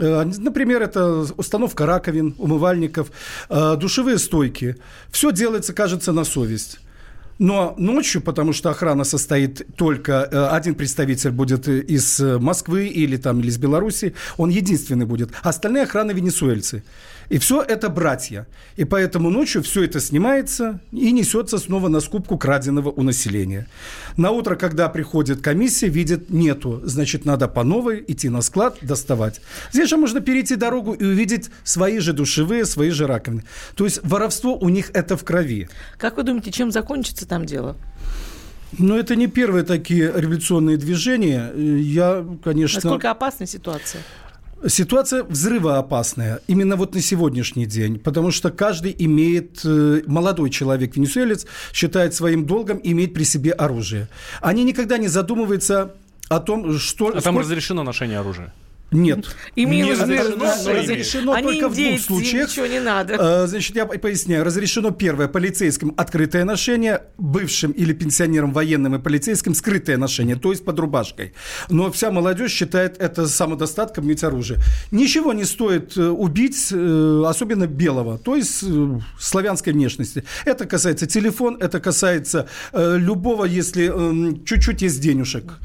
Э, 0.00 0.24
например, 0.24 0.82
это 0.82 1.26
установка 1.36 1.86
раковин, 1.86 2.34
умывальников, 2.38 3.10
душевые 3.48 4.18
стойки. 4.18 4.76
Все 5.10 5.30
делается, 5.30 5.72
кажется, 5.72 6.12
на 6.12 6.24
совесть. 6.24 6.80
Но 7.40 7.74
ночью, 7.78 8.20
потому 8.20 8.52
что 8.52 8.68
охрана 8.68 9.04
состоит 9.04 9.62
только... 9.74 10.28
Э, 10.30 10.48
один 10.56 10.74
представитель 10.74 11.30
будет 11.30 11.68
из 11.68 12.20
Москвы 12.20 12.86
или, 12.88 13.16
там, 13.16 13.40
или 13.40 13.48
из 13.48 13.56
Беларуси, 13.56 14.14
он 14.36 14.50
единственный 14.50 15.06
будет. 15.06 15.30
А 15.42 15.48
остальные 15.48 15.84
охраны 15.84 16.12
венесуэльцы. 16.12 16.82
И 17.30 17.38
все 17.38 17.62
это 17.62 17.88
братья. 17.88 18.46
И 18.76 18.84
поэтому 18.84 19.30
ночью 19.30 19.62
все 19.62 19.84
это 19.84 20.00
снимается 20.00 20.80
и 20.92 21.12
несется 21.12 21.58
снова 21.58 21.88
на 21.88 22.00
скупку 22.00 22.36
краденого 22.36 22.90
у 22.90 23.02
населения. 23.02 23.68
На 24.16 24.32
утро, 24.32 24.56
когда 24.56 24.88
приходит 24.88 25.40
комиссия, 25.40 25.88
видит 25.88 26.30
нету. 26.30 26.82
Значит, 26.84 27.24
надо 27.24 27.46
по 27.46 27.62
новой 27.62 28.04
идти 28.06 28.28
на 28.28 28.42
склад, 28.42 28.78
доставать. 28.82 29.40
Здесь 29.72 29.88
же 29.88 29.96
можно 29.96 30.20
перейти 30.20 30.56
дорогу 30.56 30.92
и 30.92 31.04
увидеть 31.04 31.50
свои 31.62 32.00
же 32.00 32.12
душевые, 32.12 32.64
свои 32.64 32.90
же 32.90 33.06
раковины. 33.06 33.44
То 33.76 33.84
есть 33.84 34.00
воровство 34.02 34.58
у 34.58 34.68
них 34.68 34.90
это 34.92 35.16
в 35.16 35.24
крови. 35.24 35.68
Как 35.98 36.16
вы 36.16 36.24
думаете, 36.24 36.50
чем 36.50 36.72
закончится 36.72 37.28
там 37.28 37.46
дело? 37.46 37.76
Но 38.76 38.98
это 38.98 39.14
не 39.14 39.28
первые 39.28 39.64
такие 39.64 40.12
революционные 40.14 40.76
движения. 40.76 41.52
Я, 41.54 42.24
конечно... 42.42 42.80
Насколько 42.82 43.10
опасна 43.12 43.46
ситуация? 43.46 44.02
Ситуация 44.66 45.24
взрывоопасная 45.24 46.40
именно 46.46 46.76
вот 46.76 46.94
на 46.94 47.00
сегодняшний 47.00 47.64
день, 47.64 47.98
потому 47.98 48.30
что 48.30 48.50
каждый 48.50 48.94
имеет, 48.98 49.60
э, 49.64 50.02
молодой 50.06 50.50
человек, 50.50 50.96
венесуэлец, 50.96 51.46
считает 51.72 52.14
своим 52.14 52.44
долгом 52.44 52.78
иметь 52.82 53.14
при 53.14 53.24
себе 53.24 53.52
оружие. 53.52 54.08
Они 54.42 54.64
никогда 54.64 54.98
не 54.98 55.08
задумываются 55.08 55.94
о 56.28 56.40
том, 56.40 56.78
что... 56.78 57.08
А 57.08 57.20
там 57.20 57.38
разрешено 57.38 57.82
ношение 57.82 58.18
оружия? 58.18 58.52
Нет. 58.90 59.36
Им 59.54 59.70
не 59.70 59.92
разрешено, 59.92 60.44
разрешено 60.66 61.32
Они 61.32 61.60
только 61.60 61.66
индейцы, 61.66 62.04
в 62.04 62.06
двух 62.08 62.18
случаях. 62.18 62.50
Ничего 62.50 62.66
не 62.66 62.80
надо. 62.80 63.16
А, 63.18 63.46
значит, 63.46 63.76
я 63.76 63.86
поясняю. 63.86 64.44
Разрешено 64.44 64.90
первое 64.90 65.28
полицейским 65.28 65.94
открытое 65.96 66.44
ношение, 66.44 67.02
бывшим 67.16 67.70
или 67.70 67.92
пенсионерам 67.92 68.52
военным 68.52 68.96
и 68.96 68.98
полицейским 68.98 69.54
скрытое 69.54 69.96
ношение, 69.96 70.36
то 70.36 70.50
есть 70.50 70.64
под 70.64 70.78
рубашкой. 70.78 71.34
Но 71.68 71.92
вся 71.92 72.10
молодежь 72.10 72.52
считает 72.52 72.96
это 72.98 73.28
самодостатком 73.28 74.06
иметь 74.06 74.24
оружие. 74.24 74.60
Ничего 74.90 75.32
не 75.32 75.44
стоит 75.44 75.96
э, 75.96 76.08
убить, 76.08 76.68
э, 76.72 77.22
особенно 77.26 77.66
белого, 77.66 78.18
то 78.18 78.34
есть 78.34 78.62
э, 78.62 79.00
славянской 79.18 79.72
внешности. 79.72 80.24
Это 80.44 80.66
касается 80.66 81.06
телефон, 81.06 81.56
это 81.60 81.80
касается 81.80 82.48
любого, 82.72 83.44
если 83.44 83.88
эм, 83.88 84.44
чуть-чуть 84.44 84.82
есть 84.82 85.00
денежек. 85.00 85.58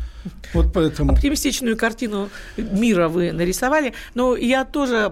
Вот 0.54 0.74
поэтому. 0.74 1.14
Оптимистичную 1.14 1.78
картину 1.78 2.30
мира 2.58 3.08
вы 3.08 3.32
нарисовали. 3.32 3.94
Но 4.14 4.36
я 4.36 4.66
тоже 4.66 5.12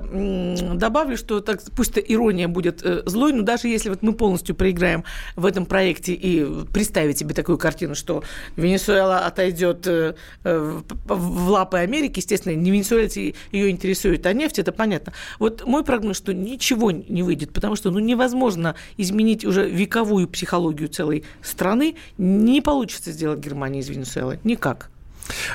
добавлю, 0.76 1.18
что 1.18 1.40
так, 1.40 1.62
пусть 1.76 1.98
ирония 1.98 2.48
будет 2.48 2.82
э, 2.84 3.04
злой, 3.06 3.34
но 3.34 3.44
даже 3.44 3.68
если 3.68 3.90
вот 3.90 4.02
мы 4.02 4.14
полностью 4.14 4.56
проиграем 4.56 5.04
в 5.36 5.46
этом 5.46 5.66
проекте 5.66 6.14
и 6.14 6.46
представить 6.72 7.18
себе 7.18 7.34
такую 7.34 7.58
картину, 7.58 7.96
что 7.96 8.24
Венесуэла 8.56 9.20
отойдет 9.20 9.86
э, 9.88 10.16
в 10.44 11.50
лапы 11.50 11.78
Америки, 11.78 12.20
естественно, 12.20 12.56
не 12.56 12.72
венесуэльцы 12.72 13.36
ее 13.52 13.70
интересует, 13.70 14.26
а 14.26 14.34
нефть, 14.34 14.60
это 14.60 14.72
понятно. 14.72 15.14
Вот 15.40 15.66
мой 15.66 15.84
прогноз, 15.84 16.18
что 16.18 16.34
ничего 16.34 16.92
не 16.92 17.24
выйдет, 17.24 17.52
потому 17.52 17.76
что 17.76 17.92
ну, 17.92 18.00
невозможно 18.00 18.76
изменить 18.98 19.46
уже 19.46 19.70
вековую 19.70 20.28
психологию 20.28 20.90
целой 20.90 21.24
страны. 21.42 21.96
Не 22.18 22.62
получится 22.62 23.12
сделать 23.12 23.40
Германии 23.40 23.82
из 23.82 23.90
Венесуэлы. 23.90 24.40
Никак. 24.44 24.90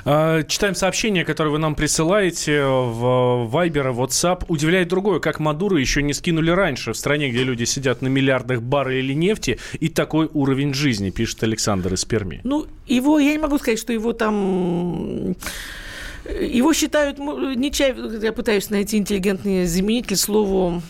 А, 0.04 0.42
читаем 0.42 0.74
сообщения, 0.74 1.24
которые 1.24 1.52
вы 1.52 1.58
нам 1.58 1.74
присылаете 1.74 2.64
в 2.64 3.48
Viber, 3.52 3.94
WhatsApp. 3.94 4.44
Удивляет 4.48 4.88
другое, 4.88 5.20
как 5.20 5.40
Мадуру 5.40 5.76
еще 5.76 6.02
не 6.02 6.12
скинули 6.12 6.50
раньше 6.50 6.92
в 6.92 6.96
стране, 6.96 7.30
где 7.30 7.44
люди 7.44 7.64
сидят 7.64 8.02
на 8.02 8.08
миллиардах 8.08 8.62
баррелей 8.62 9.14
нефти 9.14 9.58
и 9.78 9.88
такой 9.88 10.28
уровень 10.32 10.74
жизни, 10.74 11.10
пишет 11.10 11.42
Александр 11.42 11.94
из 11.94 12.04
Перми. 12.04 12.40
Ну, 12.44 12.66
его, 12.86 13.18
я 13.18 13.32
не 13.32 13.38
могу 13.38 13.58
сказать, 13.58 13.78
что 13.78 13.92
его 13.92 14.12
там 14.12 15.36
его 16.40 16.74
считают, 16.74 17.18
не 17.18 17.72
чай, 17.72 17.94
я 18.20 18.32
пытаюсь 18.32 18.68
найти 18.70 18.98
интеллигентный 18.98 19.66
заменитель 19.66 20.16
слову 20.16 20.82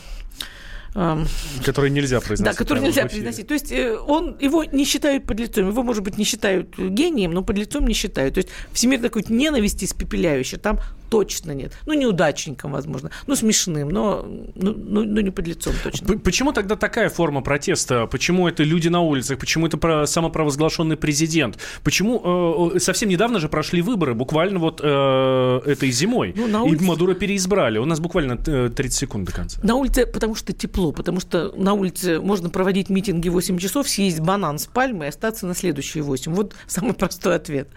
Который 1.65 1.91
нельзя 1.91 2.21
произносить. 2.21 2.57
Да, 2.57 2.59
который 2.59 2.83
нельзя 2.83 3.07
произносить. 3.07 3.47
То 3.47 3.55
есть 3.55 3.73
э, 3.73 3.97
он, 3.97 4.37
его 4.41 4.65
не 4.65 4.85
считают 4.85 5.27
подлецом. 5.27 5.69
Его, 5.69 5.83
может 5.83 6.03
быть, 6.03 6.19
не 6.19 6.25
считают 6.25 6.77
гением, 6.79 7.33
но 7.33 7.43
подлецом 7.43 7.87
не 7.87 7.95
считают. 7.95 8.35
То 8.35 8.39
есть 8.39 8.51
всемирной 8.73 9.09
такой 9.09 9.25
ненависти 9.29 9.85
испепеляющей 9.85 10.59
там 10.59 10.81
точно 11.09 11.53
нет. 11.53 11.73
Ну, 11.87 11.95
неудачником, 11.95 12.73
возможно. 12.73 13.11
Ну, 13.27 13.37
смешным, 13.37 13.89
но 13.89 14.25
ну, 14.55 14.75
ну, 14.75 15.05
ну 15.05 15.21
не 15.21 15.31
под 15.31 15.47
лицом 15.47 15.75
точно. 15.83 16.19
Почему 16.19 16.53
тогда 16.53 16.77
такая 16.77 17.09
форма 17.09 17.41
протеста? 17.41 18.07
Почему 18.07 18.49
это 18.49 18.63
люди 18.63 18.89
на 18.89 19.01
улицах? 19.01 19.39
Почему 19.39 19.67
это 19.67 20.07
самопровозглашенный 20.07 20.97
президент? 20.97 21.59
Почему 21.83 22.73
э, 22.75 22.79
совсем 22.81 23.09
недавно 23.09 23.39
же 23.39 23.49
прошли 23.49 23.83
выборы, 23.83 24.15
буквально 24.15 24.59
вот 24.59 24.81
э, 24.83 25.61
этой 25.67 25.91
зимой. 25.91 26.35
Ну, 26.37 26.47
на 26.47 26.63
улице... 26.63 26.85
И 26.85 26.87
Мадуро 26.87 27.15
переизбрали. 27.15 27.79
У 27.79 27.85
нас 27.85 28.01
буквально 28.01 28.37
30 28.37 28.79
э, 28.79 28.91
секунд 28.91 29.27
до 29.27 29.33
конца. 29.33 29.61
На 29.63 29.75
улице, 29.75 30.07
потому 30.07 30.35
что 30.35 30.53
тепло, 30.53 30.93
потому 30.93 31.21
что 31.21 31.53
на 31.57 31.75
улице 31.75 32.21
можно 32.21 32.51
проводить 32.51 32.89
митинги 32.91 33.29
8 33.29 33.59
часов, 33.59 33.89
съесть 33.89 34.21
банан 34.21 34.59
с 34.59 34.67
пальмы 34.67 35.07
и 35.07 35.09
остаться 35.09 35.47
на 35.47 35.55
следующие 35.55 36.03
8. 36.03 36.33
Вот 36.33 36.55
самый 36.67 36.93
простой 36.95 37.37
ответ. 37.37 37.69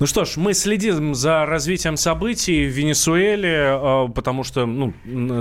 Ну 0.00 0.06
что 0.06 0.24
ж, 0.24 0.36
мы 0.36 0.54
следим 0.54 1.14
за 1.14 1.46
развитием 1.46 1.96
событий 1.96 2.66
в 2.66 2.70
Венесуэле, 2.70 3.58
а, 3.68 4.08
потому 4.08 4.44
что 4.44 4.66
ну, 4.66 4.92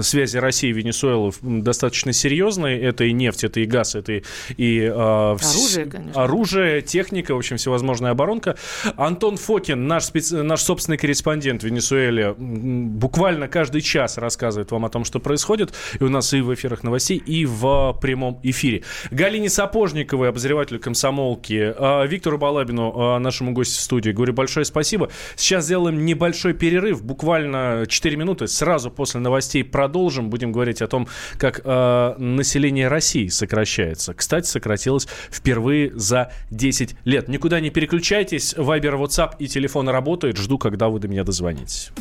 связи 0.02 0.38
России 0.38 0.70
и 0.70 0.74
Венесуэлы 0.74 1.32
достаточно 1.42 2.14
серьезные. 2.14 2.80
Это 2.82 3.04
и 3.06 3.14
нефть, 3.14 3.44
это 3.44 3.60
и 3.60 3.66
газ, 3.66 3.96
это 3.96 4.14
и, 4.14 4.24
и 4.58 4.86
а, 4.86 5.38
оружие, 5.40 5.86
конечно. 5.86 6.24
оружие, 6.24 6.82
техника, 6.82 7.34
в 7.34 7.38
общем, 7.38 7.58
всевозможная 7.58 8.12
оборонка. 8.12 8.56
Антон 8.98 9.38
Фокин, 9.38 9.88
наш, 9.88 10.06
специ... 10.06 10.42
наш 10.42 10.62
собственный 10.62 10.98
корреспондент 10.98 11.64
в 11.64 11.66
Венесуэле, 11.66 12.36
буквально 12.38 13.48
каждый 13.48 13.82
час 13.82 14.18
рассказывает 14.18 14.72
вам 14.72 14.86
о 14.86 14.90
том, 14.90 15.04
что 15.04 15.20
происходит. 15.20 15.74
И 16.00 16.04
у 16.04 16.10
нас 16.10 16.34
и 16.34 16.42
в 16.42 16.54
эфирах 16.54 16.84
новостей, 16.84 17.18
и 17.18 17.46
в 17.46 17.98
прямом 18.02 18.40
эфире. 18.44 18.84
Галине 19.12 19.50
Сапожниковой, 19.50 20.30
обозревателю 20.30 20.80
комсомолки, 20.80 21.74
а, 21.78 22.06
Виктору 22.06 22.38
Балабину, 22.38 23.20
нашему 23.20 23.54
гостю 23.54 23.80
в 23.80 23.82
студии, 23.82 24.11
Говорю 24.14 24.34
большое 24.34 24.66
спасибо. 24.66 25.10
Сейчас 25.36 25.66
сделаем 25.66 26.06
небольшой 26.06 26.54
перерыв, 26.54 27.04
буквально 27.04 27.86
4 27.88 28.16
минуты. 28.16 28.48
Сразу 28.48 28.92
после 28.92 29.20
новостей 29.20 29.64
продолжим. 29.64 30.30
Будем 30.30 30.52
говорить 30.52 30.82
о 30.82 30.88
том, 30.88 31.08
как 31.38 31.62
э, 31.64 32.16
население 32.18 32.88
России 32.88 33.28
сокращается. 33.28 34.14
Кстати, 34.14 34.48
сократилось 34.48 35.08
впервые 35.32 35.92
за 35.94 36.32
10 36.50 36.96
лет. 37.06 37.28
Никуда 37.28 37.60
не 37.60 37.70
переключайтесь. 37.70 38.56
Вайбер, 38.58 38.96
WhatsApp 38.96 39.36
и 39.40 39.48
телефон 39.48 39.90
работают. 39.90 40.38
Жду, 40.38 40.58
когда 40.58 40.90
вы 40.90 41.00
до 41.00 41.08
меня 41.08 41.24
дозвонитесь. 41.24 41.92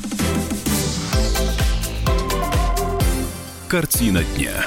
Картина 3.68 4.24
дня. 4.36 4.66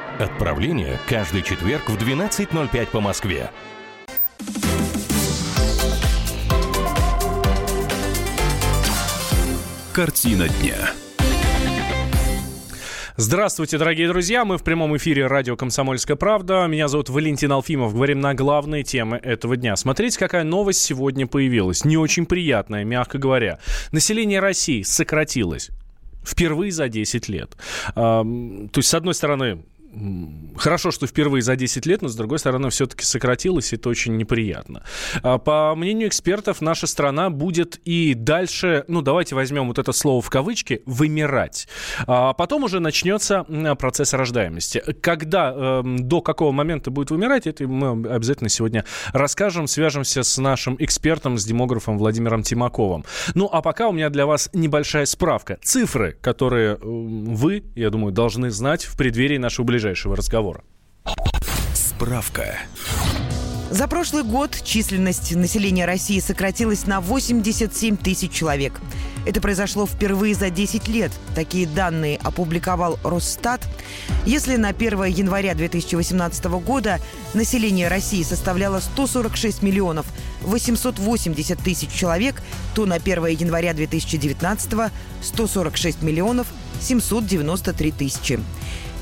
Отправление 0.19 0.99
каждый 1.07 1.41
четверг 1.41 1.89
в 1.89 1.97
12.05 1.97 2.87
по 2.87 3.01
Москве. 3.01 3.49
Картина 9.93 10.47
дня. 10.47 10.91
Здравствуйте, 13.17 13.77
дорогие 13.77 14.07
друзья. 14.07 14.45
Мы 14.45 14.57
в 14.57 14.63
прямом 14.63 14.95
эфире 14.97 15.27
радио 15.27 15.55
«Комсомольская 15.55 16.15
правда». 16.17 16.65
Меня 16.67 16.87
зовут 16.87 17.09
Валентин 17.09 17.51
Алфимов. 17.51 17.93
Говорим 17.93 18.19
на 18.19 18.33
главные 18.33 18.83
темы 18.83 19.17
этого 19.17 19.57
дня. 19.57 19.75
Смотрите, 19.75 20.17
какая 20.17 20.43
новость 20.43 20.81
сегодня 20.81 21.27
появилась. 21.27 21.85
Не 21.85 21.97
очень 21.97 22.25
приятная, 22.25 22.83
мягко 22.83 23.17
говоря. 23.17 23.59
Население 23.91 24.39
России 24.39 24.81
сократилось 24.81 25.69
впервые 26.23 26.71
за 26.71 26.87
10 26.87 27.29
лет. 27.29 27.57
То 27.95 28.23
есть, 28.75 28.89
с 28.89 28.93
одной 28.93 29.13
стороны, 29.13 29.63
хорошо, 30.57 30.91
что 30.91 31.07
впервые 31.07 31.41
за 31.41 31.55
10 31.55 31.85
лет, 31.85 32.01
но, 32.01 32.07
с 32.07 32.15
другой 32.15 32.39
стороны, 32.39 32.69
все-таки 32.69 33.03
сократилось, 33.03 33.73
и 33.73 33.75
это 33.75 33.89
очень 33.89 34.15
неприятно. 34.17 34.83
А, 35.21 35.37
по 35.37 35.75
мнению 35.75 36.07
экспертов, 36.07 36.61
наша 36.61 36.87
страна 36.87 37.29
будет 37.29 37.77
и 37.83 38.13
дальше, 38.13 38.85
ну, 38.87 39.01
давайте 39.01 39.35
возьмем 39.35 39.67
вот 39.67 39.79
это 39.79 39.91
слово 39.91 40.21
в 40.21 40.29
кавычки, 40.29 40.81
вымирать. 40.85 41.67
А 42.07 42.33
потом 42.33 42.63
уже 42.63 42.79
начнется 42.79 43.45
процесс 43.77 44.13
рождаемости. 44.13 44.81
Когда, 45.01 45.53
эм, 45.53 46.07
до 46.07 46.21
какого 46.21 46.51
момента 46.51 46.91
будет 46.91 47.11
вымирать, 47.11 47.47
это 47.47 47.67
мы 47.67 47.91
обязательно 48.09 48.49
сегодня 48.49 48.85
расскажем, 49.13 49.67
свяжемся 49.67 50.23
с 50.23 50.37
нашим 50.37 50.75
экспертом, 50.79 51.37
с 51.37 51.45
демографом 51.45 51.97
Владимиром 51.97 52.43
Тимаковым. 52.43 53.03
Ну, 53.35 53.49
а 53.51 53.61
пока 53.61 53.89
у 53.89 53.91
меня 53.91 54.09
для 54.09 54.25
вас 54.25 54.49
небольшая 54.53 55.05
справка. 55.05 55.57
Цифры, 55.63 56.17
которые 56.21 56.75
эм, 56.75 57.35
вы, 57.35 57.63
я 57.75 57.89
думаю, 57.89 58.13
должны 58.13 58.51
знать 58.51 58.85
в 58.85 58.95
преддверии 58.95 59.37
нашего 59.37 59.65
ближайшего 59.65 59.80
ближайшего 59.81 60.15
разговора. 60.15 60.63
Справка. 61.73 62.59
За 63.71 63.87
прошлый 63.87 64.23
год 64.23 64.61
численность 64.63 65.35
населения 65.35 65.85
России 65.85 66.19
сократилась 66.19 66.85
на 66.85 67.01
87 67.01 67.97
тысяч 67.97 68.31
человек. 68.31 68.79
Это 69.25 69.41
произошло 69.41 69.87
впервые 69.87 70.35
за 70.35 70.51
10 70.51 70.87
лет. 70.87 71.11
Такие 71.33 71.65
данные 71.65 72.19
опубликовал 72.21 72.99
Росстат. 73.03 73.67
Если 74.25 74.55
на 74.55 74.69
1 74.69 75.05
января 75.05 75.55
2018 75.55 76.45
года 76.63 76.99
население 77.33 77.87
России 77.87 78.21
составляло 78.21 78.81
146 78.81 79.63
миллионов 79.63 80.05
880 80.41 81.57
тысяч 81.59 81.91
человек, 81.91 82.43
то 82.75 82.85
на 82.85 82.95
1 82.95 83.25
января 83.27 83.73
2019 83.73 84.91
146 85.23 86.01
миллионов 86.03 86.47
793 86.81 87.91
тысячи. 87.91 88.39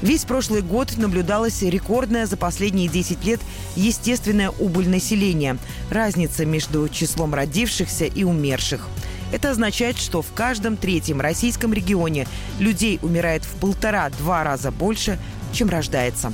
Весь 0.02 0.24
прошлый 0.24 0.62
год 0.62 0.98
наблюдалась 0.98 1.62
рекордная 1.62 2.26
за 2.26 2.38
последние 2.38 2.88
10 2.88 3.24
лет 3.26 3.42
естественная 3.76 4.50
убыль 4.50 4.88
населения. 4.88 5.58
Разница 5.90 6.46
между 6.46 6.88
числом 6.88 7.34
родившихся 7.34 8.06
и 8.06 8.24
умерших. 8.24 8.88
Это 9.32 9.52
означает, 9.52 9.98
что 9.98 10.22
в 10.22 10.32
каждом 10.34 10.78
третьем 10.78 11.22
российском 11.22 11.74
регионе 11.74 12.28
людей 12.60 13.00
умирает 13.02 13.44
в 13.44 13.60
полтора-два 13.60 14.44
раза 14.44 14.72
больше, 14.72 15.20
чем 15.52 15.70
рождается. 15.70 16.34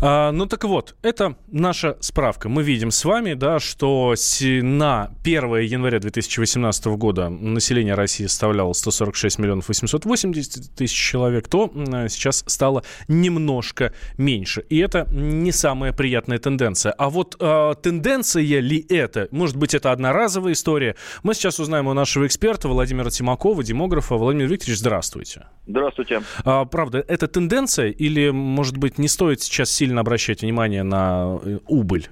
А, 0.00 0.30
ну 0.32 0.46
так 0.46 0.64
вот, 0.64 0.94
это 1.02 1.36
наша 1.46 1.96
справка. 2.00 2.48
Мы 2.48 2.62
видим 2.62 2.90
с 2.90 3.04
вами, 3.04 3.34
да, 3.34 3.58
что 3.58 4.14
на 4.42 5.10
1 5.24 5.56
января 5.60 5.98
2018 5.98 6.86
года 6.86 7.28
население 7.28 7.94
России 7.94 8.26
составляло 8.26 8.72
146 8.72 9.38
миллионов 9.38 9.68
880 9.68 10.74
тысяч 10.74 10.96
человек, 10.96 11.48
то 11.48 11.70
сейчас 12.08 12.44
стало 12.46 12.84
немножко 13.08 13.92
меньше. 14.18 14.64
И 14.68 14.78
это 14.78 15.06
не 15.10 15.52
самая 15.52 15.92
приятная 15.92 16.38
тенденция. 16.38 16.92
А 16.92 17.08
вот 17.08 17.36
э, 17.40 17.74
тенденция 17.82 18.42
ли 18.42 18.84
это? 18.88 19.28
Может 19.30 19.56
быть, 19.56 19.74
это 19.74 19.92
одноразовая 19.92 20.52
история? 20.52 20.96
Мы 21.22 21.34
сейчас 21.34 21.58
узнаем 21.58 21.86
у 21.86 21.94
нашего 21.94 22.26
эксперта 22.26 22.68
Владимира 22.68 23.10
Тимакова, 23.10 23.62
демографа. 23.62 24.16
Владимир 24.16 24.46
Викторович, 24.46 24.78
здравствуйте. 24.78 25.46
Здравствуйте. 25.66 26.22
А, 26.44 26.64
правда, 26.64 27.04
это 27.06 27.26
тенденция 27.28 27.88
или, 27.88 28.30
может 28.30 28.76
быть, 28.76 28.98
не 28.98 29.08
стоит 29.08 29.42
сейчас 29.42 29.70
сильно 29.70 29.85
обращать 29.98 30.42
внимание 30.42 30.82
на 30.82 31.38
э, 31.42 31.58
убыль? 31.66 32.06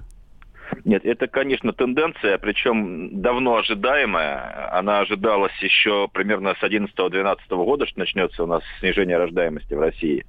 Нет, 0.85 1.05
это, 1.05 1.29
конечно, 1.29 1.73
тенденция, 1.73 2.39
причем 2.39 3.21
давно 3.21 3.57
ожидаемая. 3.57 4.77
Она 4.77 5.01
ожидалась 5.01 5.57
еще 5.61 6.09
примерно 6.13 6.55
с 6.55 6.63
11-12 6.63 7.37
года, 7.49 7.87
что 7.87 7.99
начнется 7.99 8.43
у 8.43 8.47
нас 8.47 8.63
снижение 8.81 9.17
рождаемости 9.17 9.75
в 9.75 9.81
России. 9.81 10.25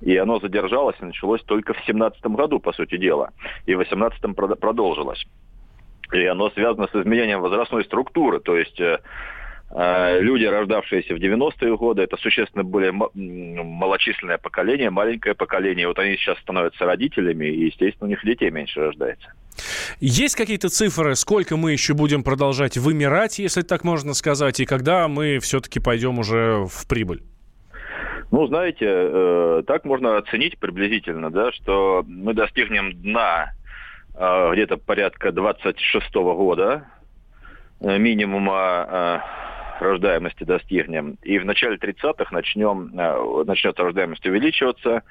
И 0.00 0.16
оно 0.16 0.38
задержалось 0.40 0.96
и 1.00 1.04
началось 1.04 1.42
только 1.42 1.72
в 1.72 1.76
2017 1.76 2.22
году, 2.26 2.60
по 2.60 2.72
сути 2.72 2.96
дела. 2.96 3.30
И 3.66 3.74
в 3.74 3.78
2018 3.78 4.60
продолжилось. 4.60 5.24
И 6.12 6.24
оно 6.24 6.50
связано 6.50 6.88
с 6.88 6.94
изменением 6.94 7.40
возрастной 7.40 7.84
структуры. 7.84 8.40
То 8.40 8.56
есть 8.56 8.80
э, 8.80 9.00
люди, 9.70 10.44
рождавшиеся 10.44 11.14
в 11.14 11.18
90-е 11.18 11.76
годы, 11.76 12.02
это 12.02 12.16
существенно 12.16 12.64
более 12.64 12.92
малочисленное 12.92 14.38
поколение, 14.38 14.88
маленькое 14.88 15.34
поколение. 15.34 15.86
Вот 15.86 15.98
они 15.98 16.16
сейчас 16.16 16.38
становятся 16.38 16.86
родителями, 16.86 17.46
и, 17.46 17.66
естественно, 17.66 18.06
у 18.06 18.08
них 18.08 18.24
детей 18.24 18.50
меньше 18.50 18.80
рождается. 18.80 19.30
Есть 20.00 20.36
какие-то 20.36 20.68
цифры, 20.68 21.14
сколько 21.16 21.56
мы 21.56 21.72
еще 21.72 21.94
будем 21.94 22.22
продолжать 22.22 22.76
вымирать, 22.76 23.38
если 23.38 23.62
так 23.62 23.84
можно 23.84 24.14
сказать, 24.14 24.60
и 24.60 24.66
когда 24.66 25.08
мы 25.08 25.38
все-таки 25.40 25.80
пойдем 25.80 26.18
уже 26.18 26.66
в 26.66 26.86
прибыль? 26.88 27.22
Ну, 28.30 28.46
знаете, 28.46 28.86
э, 28.86 29.62
так 29.66 29.84
можно 29.84 30.18
оценить 30.18 30.58
приблизительно, 30.58 31.30
да, 31.30 31.50
что 31.52 32.04
мы 32.06 32.34
достигнем 32.34 32.92
дна 33.00 33.52
э, 34.14 34.52
где-то 34.52 34.76
порядка 34.76 35.32
26 35.32 36.14
года, 36.14 36.84
э, 37.80 37.98
минимума 37.98 38.86
э, 38.86 39.18
рождаемости 39.80 40.44
достигнем. 40.44 41.18
И 41.22 41.38
в 41.38 41.44
начале 41.44 41.76
30-х 41.76 42.34
начнем, 42.34 42.90
э, 42.98 43.44
начнет 43.44 43.78
рождаемость 43.78 44.26
увеличиваться. 44.26 45.02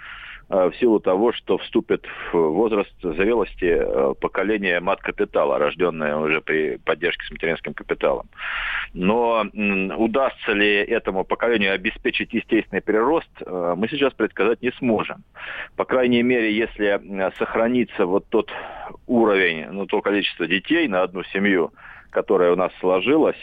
Э, 0.49 0.69
в 0.69 0.77
силу 0.77 1.01
того, 1.01 1.33
что 1.33 1.57
вступит 1.57 2.05
в 2.31 2.37
возраст 2.37 2.93
зрелости 3.01 3.65
э, 3.65 4.13
поколение 4.21 4.79
мат-капитала, 4.79 5.59
рожденное 5.59 6.15
уже 6.15 6.39
при 6.39 6.77
поддержке 6.77 7.25
с 7.25 7.31
материнским 7.31 7.73
капиталом. 7.73 8.29
Но 8.93 9.45
удастся 9.97 10.53
ли 10.53 10.75
этому 10.75 11.25
поколению 11.25 11.73
обеспечить 11.73 12.33
естественный 12.33 12.81
прирост, 12.81 13.29
мы 13.45 13.87
сейчас 13.89 14.13
предсказать 14.13 14.61
не 14.61 14.71
сможем. 14.71 15.23
По 15.75 15.83
крайней 15.83 16.23
мере, 16.23 16.55
если 16.55 17.01
сохранится 17.37 18.05
вот 18.05 18.27
тот 18.29 18.49
уровень, 19.05 19.67
ну, 19.71 19.85
то 19.85 20.01
количество 20.01 20.47
детей 20.47 20.87
на 20.87 21.03
одну 21.03 21.23
семью, 21.25 21.73
которое 22.09 22.53
у 22.53 22.55
нас 22.55 22.71
сложилось, 22.79 23.35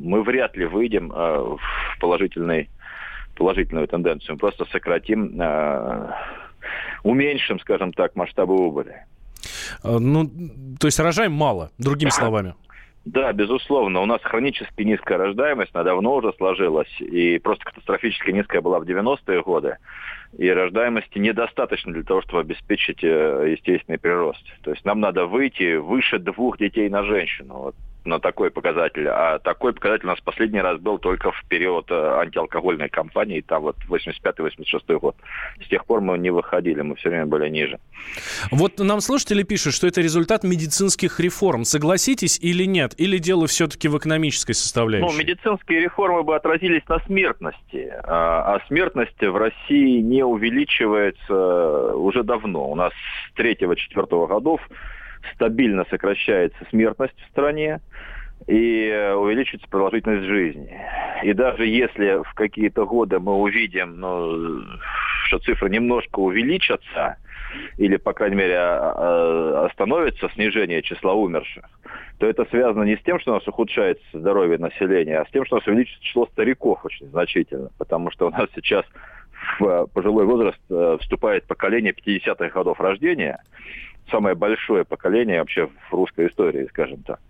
мы 0.00 0.22
вряд 0.22 0.56
ли 0.56 0.64
выйдем 0.64 1.08
в 1.10 1.60
положительный 2.00 2.68
положительную 3.40 3.88
тенденцию. 3.88 4.34
Мы 4.34 4.38
просто 4.38 4.66
сократим, 4.66 5.40
э, 5.40 6.12
уменьшим, 7.02 7.58
скажем 7.60 7.94
так, 7.94 8.14
масштабы 8.14 8.54
убыли. 8.54 9.06
Э, 9.82 9.98
ну, 9.98 10.30
то 10.78 10.86
есть 10.86 11.00
рожаем 11.00 11.32
мало, 11.32 11.70
другими 11.78 12.10
словами. 12.10 12.54
Да, 13.06 13.32
безусловно. 13.32 14.02
У 14.02 14.06
нас 14.06 14.20
хронически 14.22 14.82
низкая 14.82 15.16
рождаемость, 15.16 15.70
она 15.72 15.84
давно 15.84 16.16
уже 16.16 16.34
сложилась. 16.36 17.00
И 17.00 17.38
просто 17.38 17.64
катастрофически 17.64 18.30
низкая 18.30 18.60
была 18.60 18.78
в 18.78 18.82
90-е 18.82 19.42
годы. 19.42 19.78
И 20.36 20.48
рождаемости 20.50 21.18
недостаточно 21.18 21.94
для 21.94 22.02
того, 22.02 22.20
чтобы 22.20 22.40
обеспечить 22.40 23.02
э, 23.02 23.54
естественный 23.56 23.98
прирост. 23.98 24.44
То 24.62 24.72
есть 24.72 24.84
нам 24.84 25.00
надо 25.00 25.24
выйти 25.24 25.76
выше 25.76 26.18
двух 26.18 26.58
детей 26.58 26.90
на 26.90 27.02
женщину. 27.04 27.54
Вот 27.54 27.74
на 28.04 28.18
такой 28.18 28.50
показатель. 28.50 29.08
А 29.08 29.38
такой 29.38 29.72
показатель 29.72 30.06
у 30.06 30.08
нас 30.08 30.20
последний 30.20 30.60
раз 30.60 30.78
был 30.80 30.98
только 30.98 31.30
в 31.32 31.44
период 31.48 31.90
э, 31.90 31.94
антиалкогольной 31.94 32.88
кампании, 32.88 33.40
там 33.40 33.62
вот 33.62 33.76
85-86 33.88 34.98
год. 34.98 35.16
С 35.64 35.68
тех 35.68 35.84
пор 35.84 36.00
мы 36.00 36.18
не 36.18 36.30
выходили, 36.30 36.80
мы 36.82 36.96
все 36.96 37.10
время 37.10 37.26
были 37.26 37.48
ниже. 37.48 37.78
Вот 38.50 38.78
нам 38.78 39.00
слушатели 39.00 39.42
пишут, 39.42 39.74
что 39.74 39.86
это 39.86 40.00
результат 40.00 40.44
медицинских 40.44 41.20
реформ. 41.20 41.64
Согласитесь 41.64 42.38
или 42.40 42.64
нет? 42.64 42.94
Или 42.98 43.18
дело 43.18 43.46
все-таки 43.46 43.88
в 43.88 43.98
экономической 43.98 44.54
составляющей? 44.54 45.06
Ну, 45.06 45.18
медицинские 45.18 45.80
реформы 45.80 46.22
бы 46.22 46.36
отразились 46.36 46.86
на 46.88 46.98
смертности. 47.00 47.92
А, 48.04 48.56
а 48.56 48.66
смертность 48.66 49.20
в 49.20 49.36
России 49.36 50.00
не 50.00 50.24
увеличивается 50.24 51.94
уже 51.94 52.22
давно. 52.22 52.70
У 52.70 52.74
нас 52.74 52.92
с 53.34 53.38
3-4 53.38 54.26
годов 54.26 54.60
стабильно 55.34 55.84
сокращается 55.90 56.58
смертность 56.70 57.14
в 57.20 57.30
стране 57.30 57.80
и 58.46 59.12
увеличивается 59.16 59.68
продолжительность 59.68 60.26
жизни. 60.26 60.80
И 61.22 61.32
даже 61.32 61.66
если 61.66 62.22
в 62.22 62.34
какие-то 62.34 62.86
годы 62.86 63.18
мы 63.18 63.34
увидим, 63.34 64.00
ну, 64.00 64.62
что 65.24 65.38
цифры 65.38 65.68
немножко 65.68 66.18
увеличатся, 66.18 67.16
или, 67.78 67.96
по 67.96 68.12
крайней 68.12 68.36
мере, 68.36 68.56
а, 68.56 68.94
а, 68.96 69.66
остановится 69.66 70.28
снижение 70.34 70.82
числа 70.82 71.14
умерших, 71.14 71.64
то 72.18 72.26
это 72.26 72.44
связано 72.46 72.84
не 72.84 72.96
с 72.96 73.02
тем, 73.02 73.18
что 73.18 73.32
у 73.32 73.34
нас 73.34 73.48
ухудшается 73.48 74.04
здоровье 74.12 74.58
населения, 74.58 75.18
а 75.18 75.26
с 75.26 75.30
тем, 75.30 75.44
что 75.44 75.56
у 75.56 75.58
нас 75.58 75.66
увеличится 75.66 76.02
число 76.02 76.26
стариков 76.26 76.84
очень 76.84 77.08
значительно. 77.08 77.70
Потому 77.78 78.10
что 78.10 78.28
у 78.28 78.30
нас 78.30 78.48
сейчас 78.54 78.84
в 79.58 79.86
пожилой 79.94 80.26
возраст 80.26 80.60
э, 80.68 80.98
вступает 81.00 81.46
поколение 81.46 81.94
50-х 81.94 82.48
годов 82.50 82.80
рождения, 82.80 83.40
самое 84.10 84.34
большое 84.34 84.84
поколение 84.84 85.40
вообще 85.40 85.66
в 85.66 85.92
русской 85.94 86.28
истории, 86.28 86.66
скажем 86.70 87.02
так. 87.02 87.20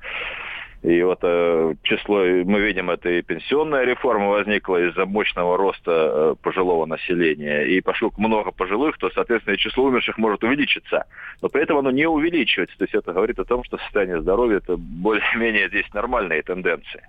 И 0.82 1.02
вот 1.02 1.18
э, 1.22 1.74
число, 1.82 2.20
мы 2.24 2.60
видим, 2.60 2.88
это 2.88 3.10
и 3.10 3.20
пенсионная 3.20 3.84
реформа 3.84 4.28
возникла 4.28 4.88
из-за 4.88 5.04
мощного 5.04 5.58
роста 5.58 5.90
э, 5.90 6.34
пожилого 6.40 6.86
населения. 6.86 7.64
И 7.64 7.82
поскольку 7.82 8.22
много 8.22 8.50
пожилых, 8.50 8.96
то, 8.96 9.10
соответственно, 9.14 9.54
и 9.54 9.58
число 9.58 9.84
умерших 9.84 10.16
может 10.16 10.42
увеличиться. 10.42 11.04
Но 11.42 11.50
при 11.50 11.62
этом 11.62 11.76
оно 11.76 11.90
не 11.90 12.06
увеличивается. 12.06 12.78
То 12.78 12.84
есть 12.84 12.94
это 12.94 13.12
говорит 13.12 13.38
о 13.38 13.44
том, 13.44 13.62
что 13.64 13.76
состояние 13.76 14.22
здоровья 14.22 14.56
это 14.56 14.78
более-менее 14.78 15.68
здесь 15.68 15.84
нормальные 15.92 16.42
тенденции. 16.42 17.02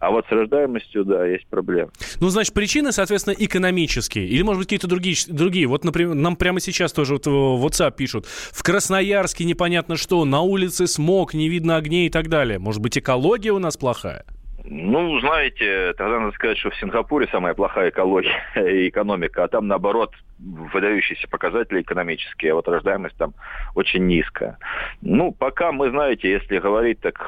А 0.00 0.10
вот 0.10 0.24
с 0.26 0.32
рождаемостью, 0.32 1.04
да, 1.04 1.26
есть 1.26 1.46
проблемы. 1.48 1.90
Ну, 2.20 2.28
значит, 2.30 2.54
причины, 2.54 2.92
соответственно, 2.92 3.34
экономические. 3.38 4.26
Или, 4.26 4.40
может 4.40 4.60
быть, 4.60 4.68
какие-то 4.68 4.88
другие. 4.88 5.16
другие. 5.28 5.66
Вот, 5.66 5.84
например, 5.84 6.14
нам 6.14 6.34
прямо 6.34 6.60
сейчас 6.60 6.94
тоже 6.94 7.14
вот 7.14 7.26
в 7.26 7.66
WhatsApp 7.66 7.94
пишут. 7.94 8.24
В 8.26 8.62
Красноярске 8.62 9.44
непонятно 9.44 9.98
что, 9.98 10.24
на 10.24 10.40
улице 10.40 10.86
смог, 10.86 11.34
не 11.34 11.50
видно 11.50 11.76
огней 11.76 12.06
и 12.06 12.10
так 12.10 12.28
далее. 12.28 12.58
Может 12.58 12.80
быть, 12.80 12.96
экология 12.96 13.17
экология 13.18 13.50
у 13.50 13.58
нас 13.58 13.76
плохая? 13.76 14.24
Ну, 14.64 15.18
знаете, 15.20 15.92
тогда 15.94 16.20
надо 16.20 16.32
сказать, 16.32 16.58
что 16.58 16.70
в 16.70 16.76
Сингапуре 16.76 17.26
самая 17.32 17.54
плохая 17.54 17.90
экология 17.90 18.42
и 18.54 18.88
экономика, 18.88 19.44
а 19.44 19.48
там, 19.48 19.66
наоборот, 19.66 20.14
выдающиеся 20.38 21.28
показатели 21.28 21.82
экономические, 21.82 22.52
а 22.52 22.54
вот 22.56 22.68
рождаемость 22.68 23.16
там 23.16 23.34
очень 23.74 24.06
низкая. 24.06 24.58
Ну, 25.02 25.32
пока 25.32 25.72
мы, 25.72 25.90
знаете, 25.90 26.30
если 26.30 26.58
говорить 26.58 27.00
так, 27.00 27.18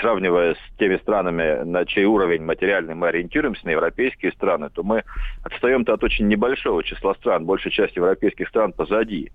сравнивая 0.00 0.54
с 0.54 0.78
теми 0.78 0.96
странами, 0.96 1.62
на 1.64 1.84
чей 1.84 2.04
уровень 2.04 2.42
материальный 2.42 2.94
мы 2.94 3.08
ориентируемся, 3.08 3.66
на 3.66 3.70
европейские 3.70 4.32
страны, 4.32 4.70
то 4.70 4.82
мы 4.82 5.04
отстаем-то 5.44 5.94
от 5.94 6.04
очень 6.04 6.28
небольшого 6.28 6.82
числа 6.82 7.14
стран. 7.14 7.44
Большая 7.44 7.72
часть 7.72 7.96
европейских 7.96 8.48
стран 8.48 8.72
позади. 8.72 9.30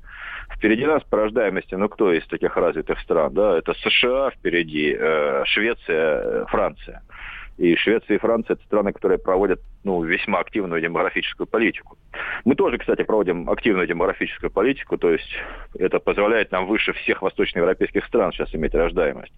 Впереди 0.56 0.86
нас 0.86 1.04
по 1.04 1.18
рождаемости, 1.18 1.76
ну, 1.76 1.90
кто 1.90 2.12
из 2.12 2.26
таких 2.28 2.56
развитых 2.56 3.00
стран? 3.00 3.34
Да, 3.34 3.58
это 3.58 3.74
США 3.74 4.32
впереди, 4.32 4.96
э, 4.98 5.44
Швеция, 5.46 6.22
э, 6.22 6.46
Франция. 6.48 7.02
И 7.58 7.76
Швеция 7.78 8.16
и 8.16 8.20
Франция– 8.20 8.54
это 8.56 8.66
страны, 8.66 8.92
которые 8.92 9.18
проводят 9.18 9.62
ну, 9.84 10.04
весьма 10.04 10.40
активную 10.40 10.82
демографическую 10.82 11.48
политику. 11.48 11.98
Мы 12.44 12.56
тоже, 12.56 12.78
кстати, 12.78 13.04
проводим 13.04 13.50
активную 13.50 13.88
демографическую 13.88 14.52
политику, 14.52 14.98
то 14.98 15.10
есть 15.12 15.32
это 15.80 16.00
позволяет 16.00 16.52
нам 16.52 16.68
выше 16.68 16.92
всех 16.94 17.22
восточноевропейских 17.22 18.06
стран 18.06 18.34
сейчас 18.34 18.54
иметь 18.54 18.76
рождаемость 18.76 19.34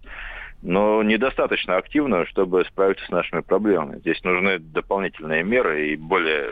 но 0.62 1.02
недостаточно 1.02 1.76
активную, 1.76 2.26
чтобы 2.26 2.64
справиться 2.64 3.04
с 3.06 3.10
нашими 3.10 3.40
проблемами. 3.40 3.98
Здесь 3.98 4.22
нужны 4.24 4.58
дополнительные 4.58 5.42
меры 5.44 5.90
и 5.90 5.96
более 5.96 6.48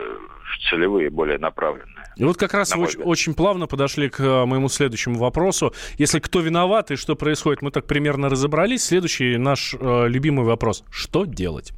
целевые, 0.69 1.09
более 1.09 1.37
направленные. 1.37 2.05
И 2.15 2.23
вот 2.23 2.37
как 2.37 2.53
раз 2.53 2.75
очень, 2.75 3.01
очень 3.01 3.33
плавно 3.35 3.67
подошли 3.67 4.09
к 4.09 4.19
э, 4.19 4.45
моему 4.45 4.69
следующему 4.69 5.19
вопросу. 5.19 5.73
Если 5.97 6.19
кто 6.19 6.39
виноват 6.39 6.91
и 6.91 6.95
что 6.95 7.15
происходит, 7.15 7.61
мы 7.61 7.71
так 7.71 7.85
примерно 7.85 8.29
разобрались. 8.29 8.85
Следующий 8.85 9.37
наш 9.37 9.75
э, 9.79 10.07
любимый 10.07 10.45
вопрос. 10.45 10.83
Что 10.89 11.25
делать? 11.25 11.73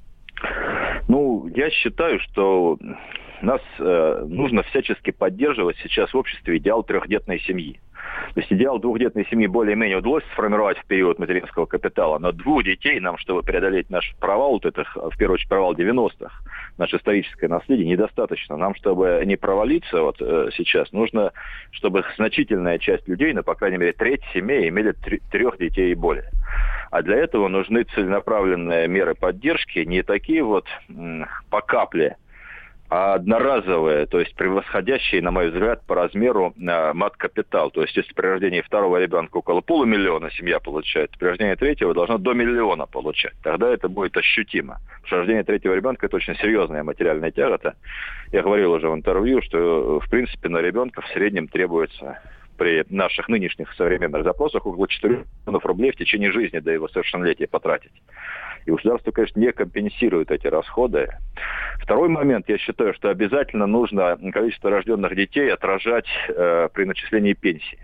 Ну, 1.07 1.49
я 1.55 1.71
считаю, 1.71 2.19
что 2.19 2.77
нас 3.41 3.61
э, 3.79 4.25
нужно 4.27 4.63
всячески 4.63 5.11
поддерживать 5.11 5.77
сейчас 5.83 6.13
в 6.13 6.17
обществе 6.17 6.57
идеал 6.57 6.83
трехдетной 6.83 7.39
семьи. 7.39 7.79
То 8.33 8.39
есть 8.39 8.51
идеал 8.51 8.79
двухдетной 8.79 9.25
семьи 9.29 9.47
более-менее 9.47 9.97
удалось 9.97 10.23
сформировать 10.33 10.77
в 10.77 10.85
период 10.85 11.19
материнского 11.19 11.65
капитала, 11.65 12.17
но 12.19 12.31
двух 12.31 12.63
детей 12.63 12.99
нам, 12.99 13.17
чтобы 13.17 13.43
преодолеть 13.43 13.89
наш 13.89 14.15
провал, 14.19 14.51
вот 14.51 14.65
это, 14.65 14.83
в 14.83 15.17
первую 15.17 15.35
очередь, 15.35 15.49
провал 15.49 15.73
90-х, 15.73 16.31
наше 16.77 16.97
историческое 16.97 17.47
наследие, 17.47 17.87
недостаточно. 17.87 18.57
Нам, 18.57 18.75
чтобы 18.75 19.21
не 19.25 19.35
провалиться 19.35 20.01
вот 20.01 20.17
э, 20.21 20.49
сейчас, 20.55 20.91
нужно, 20.91 21.31
чтобы 21.71 22.03
значительная 22.17 22.77
часть 22.77 23.07
людей, 23.07 23.33
ну, 23.33 23.43
по 23.43 23.55
крайней 23.55 23.77
мере, 23.77 23.93
треть 23.93 24.21
семей 24.33 24.69
имели 24.69 24.93
трех 25.31 25.57
детей 25.57 25.91
и 25.91 25.95
более. 25.95 26.29
А 26.91 27.01
для 27.01 27.17
этого 27.17 27.47
нужны 27.47 27.83
целенаправленные 27.83 28.87
меры 28.87 29.15
поддержки, 29.15 29.79
не 29.79 30.01
такие 30.01 30.43
вот 30.43 30.65
м, 30.89 31.27
по 31.49 31.61
капле, 31.61 32.17
одноразовые, 32.89 34.07
то 34.07 34.19
есть 34.19 34.35
превосходящие, 34.35 35.21
на 35.21 35.29
мой 35.29 35.49
взгляд, 35.49 35.85
по 35.85 35.93
размеру 35.93 36.53
э, 36.57 36.93
мат-капитал. 36.93 37.69
То 37.69 37.83
есть 37.83 37.95
если 37.95 38.13
при 38.13 38.25
рождении 38.25 38.61
второго 38.61 38.97
ребенка 38.97 39.37
около 39.37 39.61
полумиллиона 39.61 40.31
семья 40.31 40.59
получает, 40.59 41.11
при 41.17 41.27
рождении 41.27 41.53
третьего 41.53 41.93
должно 41.93 42.17
до 42.17 42.33
миллиона 42.33 42.87
получать. 42.87 43.33
Тогда 43.43 43.69
это 43.69 43.89
будет 43.89 44.17
ощутимо. 44.17 44.79
Что 45.03 45.17
рождение 45.17 45.43
третьего 45.43 45.75
ребенка– 45.75 46.05
это 46.07 46.15
очень 46.15 46.35
серьезная 46.35 46.83
материальная 46.83 47.31
тягота. 47.31 47.75
Я 48.31 48.41
говорил 48.41 48.73
уже 48.73 48.89
в 48.89 48.95
интервью, 48.95 49.41
что, 49.43 49.99
в 49.99 50.09
принципе, 50.09 50.49
на 50.49 50.57
ребенка 50.57 51.01
в 51.01 51.07
среднем 51.09 51.47
требуется 51.47 52.19
при 52.59 52.83
наших 52.89 53.29
нынешних 53.29 53.73
современных 53.73 54.23
запросах 54.23 54.65
около 54.65 54.87
4 54.87 55.25
миллионов 55.45 55.65
рублей 55.65 55.91
в 55.91 55.95
течение 55.95 56.31
жизни 56.31 56.59
до 56.59 56.71
его 56.71 56.89
совершеннолетия 56.89 57.47
потратить. 57.47 57.93
И 58.65 58.71
государство, 58.71 59.11
конечно, 59.11 59.39
не 59.39 59.51
компенсирует 59.53 60.29
эти 60.29 60.45
расходы. 60.45 61.07
Второй 61.79 62.09
момент, 62.09 62.49
я 62.49 62.57
считаю, 62.57 62.93
что 62.93 63.09
обязательно 63.09 63.65
нужно 63.65 64.19
количество 64.33 64.69
рожденных 64.69 65.15
детей 65.15 65.51
отражать 65.51 66.07
э, 66.27 66.67
при 66.73 66.83
начислении 66.83 67.33
пенсии. 67.33 67.79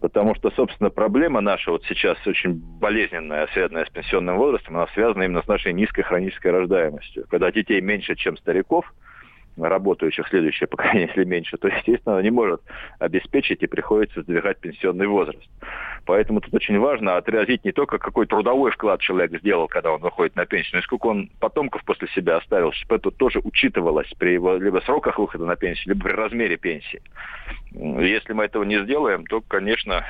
Потому 0.00 0.34
что, 0.34 0.50
собственно, 0.50 0.90
проблема 0.90 1.40
наша 1.40 1.72
вот 1.72 1.82
сейчас 1.88 2.18
очень 2.26 2.52
болезненная, 2.52 3.48
связанная 3.54 3.86
с 3.86 3.90
пенсионным 3.90 4.36
возрастом, 4.36 4.76
она 4.76 4.86
связана 4.88 5.22
именно 5.22 5.42
с 5.42 5.48
нашей 5.48 5.72
низкой 5.72 6.02
хронической 6.02 6.52
рождаемостью. 6.52 7.24
Когда 7.30 7.50
детей 7.50 7.80
меньше, 7.80 8.14
чем 8.16 8.36
стариков– 8.36 8.92
работающих 9.60 10.28
следующее 10.28 10.66
поколение, 10.66 11.06
если 11.08 11.24
меньше, 11.24 11.56
то, 11.56 11.68
естественно, 11.68 12.14
она 12.14 12.22
не 12.22 12.30
может 12.30 12.60
обеспечить 12.98 13.62
и 13.62 13.66
приходится 13.66 14.22
сдвигать 14.22 14.58
пенсионный 14.58 15.06
возраст. 15.06 15.48
Поэтому 16.04 16.40
тут 16.40 16.54
очень 16.54 16.78
важно 16.78 17.16
отразить 17.16 17.64
не 17.64 17.72
только, 17.72 17.98
какой 17.98 18.26
трудовой 18.26 18.70
вклад 18.70 19.00
человек 19.00 19.38
сделал, 19.40 19.68
когда 19.68 19.92
он 19.92 20.00
выходит 20.00 20.36
на 20.36 20.46
пенсию, 20.46 20.70
но 20.74 20.78
и 20.80 20.82
сколько 20.82 21.06
он 21.06 21.30
потомков 21.40 21.84
после 21.84 22.08
себя 22.08 22.36
оставил, 22.36 22.72
чтобы 22.72 22.96
это 22.96 23.10
тоже 23.10 23.40
учитывалось 23.42 24.10
при 24.18 24.30
его 24.30 24.56
либо 24.56 24.80
сроках 24.80 25.18
выхода 25.18 25.44
на 25.44 25.56
пенсию, 25.56 25.94
либо 25.94 26.04
при 26.04 26.12
размере 26.12 26.56
пенсии. 26.56 27.02
Если 27.72 28.32
мы 28.32 28.44
этого 28.44 28.64
не 28.64 28.82
сделаем, 28.82 29.26
то, 29.26 29.40
конечно, 29.40 30.04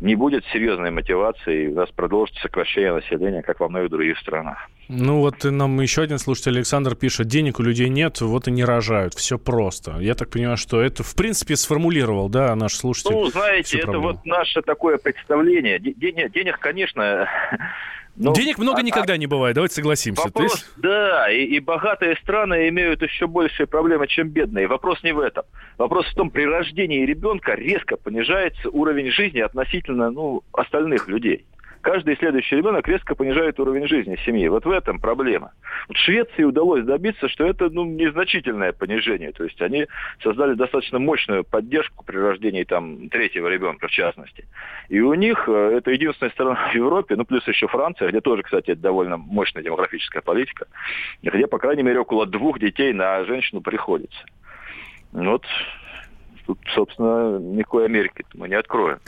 не 0.00 0.16
будет 0.16 0.44
серьезной 0.46 0.90
мотивации, 0.90 1.64
и 1.64 1.68
у 1.68 1.74
нас 1.74 1.90
продолжится 1.90 2.42
сокращение 2.42 2.92
населения, 2.92 3.42
как 3.42 3.60
во 3.60 3.68
многих 3.68 3.90
других 3.90 4.18
странах. 4.18 4.68
Ну 4.94 5.20
вот 5.20 5.44
нам 5.44 5.80
еще 5.80 6.02
один 6.02 6.18
слушатель 6.18 6.56
Александр 6.56 6.94
пишет, 6.94 7.26
денег 7.26 7.58
у 7.58 7.62
людей 7.62 7.88
нет, 7.88 8.20
вот 8.20 8.46
и 8.46 8.50
не 8.50 8.62
рожают, 8.62 9.14
все 9.14 9.38
просто. 9.38 9.96
Я 10.00 10.14
так 10.14 10.28
понимаю, 10.28 10.58
что 10.58 10.82
это 10.82 11.02
в 11.02 11.14
принципе 11.14 11.56
сформулировал, 11.56 12.28
да, 12.28 12.54
наш 12.54 12.74
слушатель. 12.74 13.12
Ну, 13.12 13.26
знаете, 13.30 13.78
это 13.78 13.98
вот 13.98 14.26
наше 14.26 14.60
такое 14.60 14.98
представление. 14.98 15.78
Денег, 15.78 16.30
денег 16.32 16.58
конечно, 16.58 17.26
ну, 18.16 18.34
Денег 18.34 18.58
много 18.58 18.80
а, 18.80 18.82
никогда 18.82 19.16
не 19.16 19.26
бывает, 19.26 19.54
давайте 19.54 19.76
согласимся. 19.76 20.24
Вопрос, 20.24 20.52
есть... 20.52 20.70
Да, 20.76 21.32
и, 21.32 21.42
и 21.42 21.58
богатые 21.60 22.14
страны 22.16 22.68
имеют 22.68 23.00
еще 23.00 23.26
большие 23.26 23.66
проблемы, 23.66 24.08
чем 24.08 24.28
бедные. 24.28 24.66
Вопрос 24.66 25.02
не 25.02 25.12
в 25.12 25.20
этом. 25.20 25.44
Вопрос 25.78 26.04
в 26.04 26.14
том, 26.14 26.28
при 26.28 26.44
рождении 26.44 27.06
ребенка 27.06 27.54
резко 27.54 27.96
понижается 27.96 28.68
уровень 28.68 29.10
жизни 29.10 29.40
относительно 29.40 30.10
ну, 30.10 30.42
остальных 30.52 31.08
людей 31.08 31.46
каждый 31.82 32.16
следующий 32.16 32.56
ребенок 32.56 32.88
резко 32.88 33.14
понижает 33.14 33.60
уровень 33.60 33.86
жизни 33.86 34.16
семьи. 34.24 34.48
Вот 34.48 34.64
в 34.64 34.70
этом 34.70 34.98
проблема. 34.98 35.52
Вот 35.88 35.96
Швеции 35.96 36.44
удалось 36.44 36.84
добиться, 36.84 37.28
что 37.28 37.44
это 37.44 37.68
ну, 37.68 37.84
незначительное 37.84 38.72
понижение. 38.72 39.32
То 39.32 39.44
есть 39.44 39.60
они 39.60 39.86
создали 40.22 40.54
достаточно 40.54 40.98
мощную 40.98 41.44
поддержку 41.44 42.04
при 42.04 42.16
рождении 42.16 42.64
там, 42.64 43.08
третьего 43.08 43.48
ребенка, 43.48 43.88
в 43.88 43.90
частности. 43.90 44.46
И 44.88 45.00
у 45.00 45.12
них 45.14 45.48
э, 45.48 45.76
это 45.76 45.90
единственная 45.90 46.30
страна 46.30 46.54
в 46.72 46.74
Европе, 46.74 47.16
ну 47.16 47.24
плюс 47.24 47.46
еще 47.46 47.66
Франция, 47.66 48.08
где 48.08 48.20
тоже, 48.20 48.42
кстати, 48.42 48.70
это 48.70 48.80
довольно 48.80 49.16
мощная 49.16 49.62
демографическая 49.62 50.22
политика, 50.22 50.66
где, 51.22 51.46
по 51.46 51.58
крайней 51.58 51.82
мере, 51.82 52.00
около 52.00 52.26
двух 52.26 52.58
детей 52.58 52.92
на 52.92 53.24
женщину 53.24 53.60
приходится. 53.60 54.24
Вот 55.12 55.44
Тут, 56.46 56.58
собственно, 56.74 57.38
никакой 57.38 57.84
Америки 57.84 58.24
мы 58.34 58.48
не 58.48 58.54
откроем. 58.54 58.98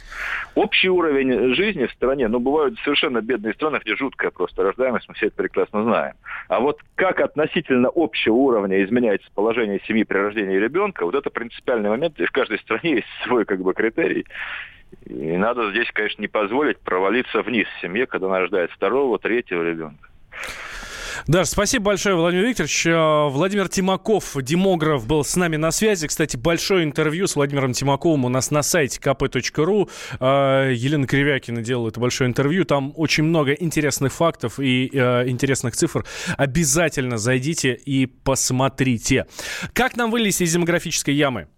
Общий 0.54 0.88
уровень 0.88 1.54
жизни 1.54 1.86
в 1.86 1.92
стране, 1.92 2.28
ну, 2.28 2.38
бывают 2.38 2.78
совершенно 2.84 3.20
бедные 3.20 3.54
страны, 3.54 3.80
где 3.82 3.96
жуткая 3.96 4.30
просто 4.30 4.62
рождаемость, 4.62 5.08
мы 5.08 5.14
все 5.14 5.26
это 5.26 5.36
прекрасно 5.36 5.82
знаем. 5.82 6.14
А 6.48 6.60
вот 6.60 6.80
как 6.94 7.20
относительно 7.20 7.90
общего 7.94 8.34
уровня 8.34 8.84
изменяется 8.84 9.28
положение 9.34 9.80
семьи 9.86 10.04
при 10.04 10.18
рождении 10.18 10.56
ребенка, 10.56 11.04
вот 11.04 11.14
это 11.14 11.30
принципиальный 11.30 11.90
момент, 11.90 12.20
и 12.20 12.26
в 12.26 12.30
каждой 12.30 12.58
стране 12.60 12.90
есть 12.96 13.08
свой 13.24 13.44
как 13.44 13.60
бы 13.60 13.74
критерий. 13.74 14.26
И 15.06 15.36
надо 15.36 15.70
здесь, 15.70 15.90
конечно, 15.92 16.22
не 16.22 16.28
позволить 16.28 16.78
провалиться 16.78 17.42
вниз 17.42 17.66
в 17.66 17.80
семье, 17.80 18.06
когда 18.06 18.28
она 18.28 18.40
рождает 18.40 18.70
второго, 18.70 19.18
третьего 19.18 19.62
ребенка. 19.62 20.08
Да, 21.26 21.44
спасибо 21.44 21.86
большое, 21.86 22.16
Владимир 22.16 22.46
Викторович. 22.46 22.86
Э, 22.86 23.28
Владимир 23.28 23.68
Тимаков, 23.68 24.36
демограф, 24.42 25.06
был 25.06 25.24
с 25.24 25.36
нами 25.36 25.56
на 25.56 25.70
связи. 25.70 26.06
Кстати, 26.06 26.36
большое 26.36 26.84
интервью 26.84 27.26
с 27.26 27.36
Владимиром 27.36 27.72
Тимаковым 27.72 28.24
у 28.24 28.28
нас 28.28 28.50
на 28.50 28.62
сайте 28.62 29.00
kp.ru. 29.00 29.90
Э, 30.20 30.72
Елена 30.74 31.06
Кривякина 31.06 31.62
делала 31.62 31.88
это 31.88 32.00
большое 32.00 32.28
интервью. 32.28 32.64
Там 32.64 32.92
очень 32.96 33.24
много 33.24 33.52
интересных 33.52 34.12
фактов 34.12 34.60
и 34.60 34.90
э, 34.92 35.28
интересных 35.28 35.76
цифр. 35.76 36.04
Обязательно 36.36 37.18
зайдите 37.18 37.74
и 37.74 38.06
посмотрите. 38.06 39.26
Как 39.72 39.96
нам 39.96 40.10
вылезти 40.10 40.44
из 40.44 40.52
демографической 40.52 41.14
ямы? 41.14 41.48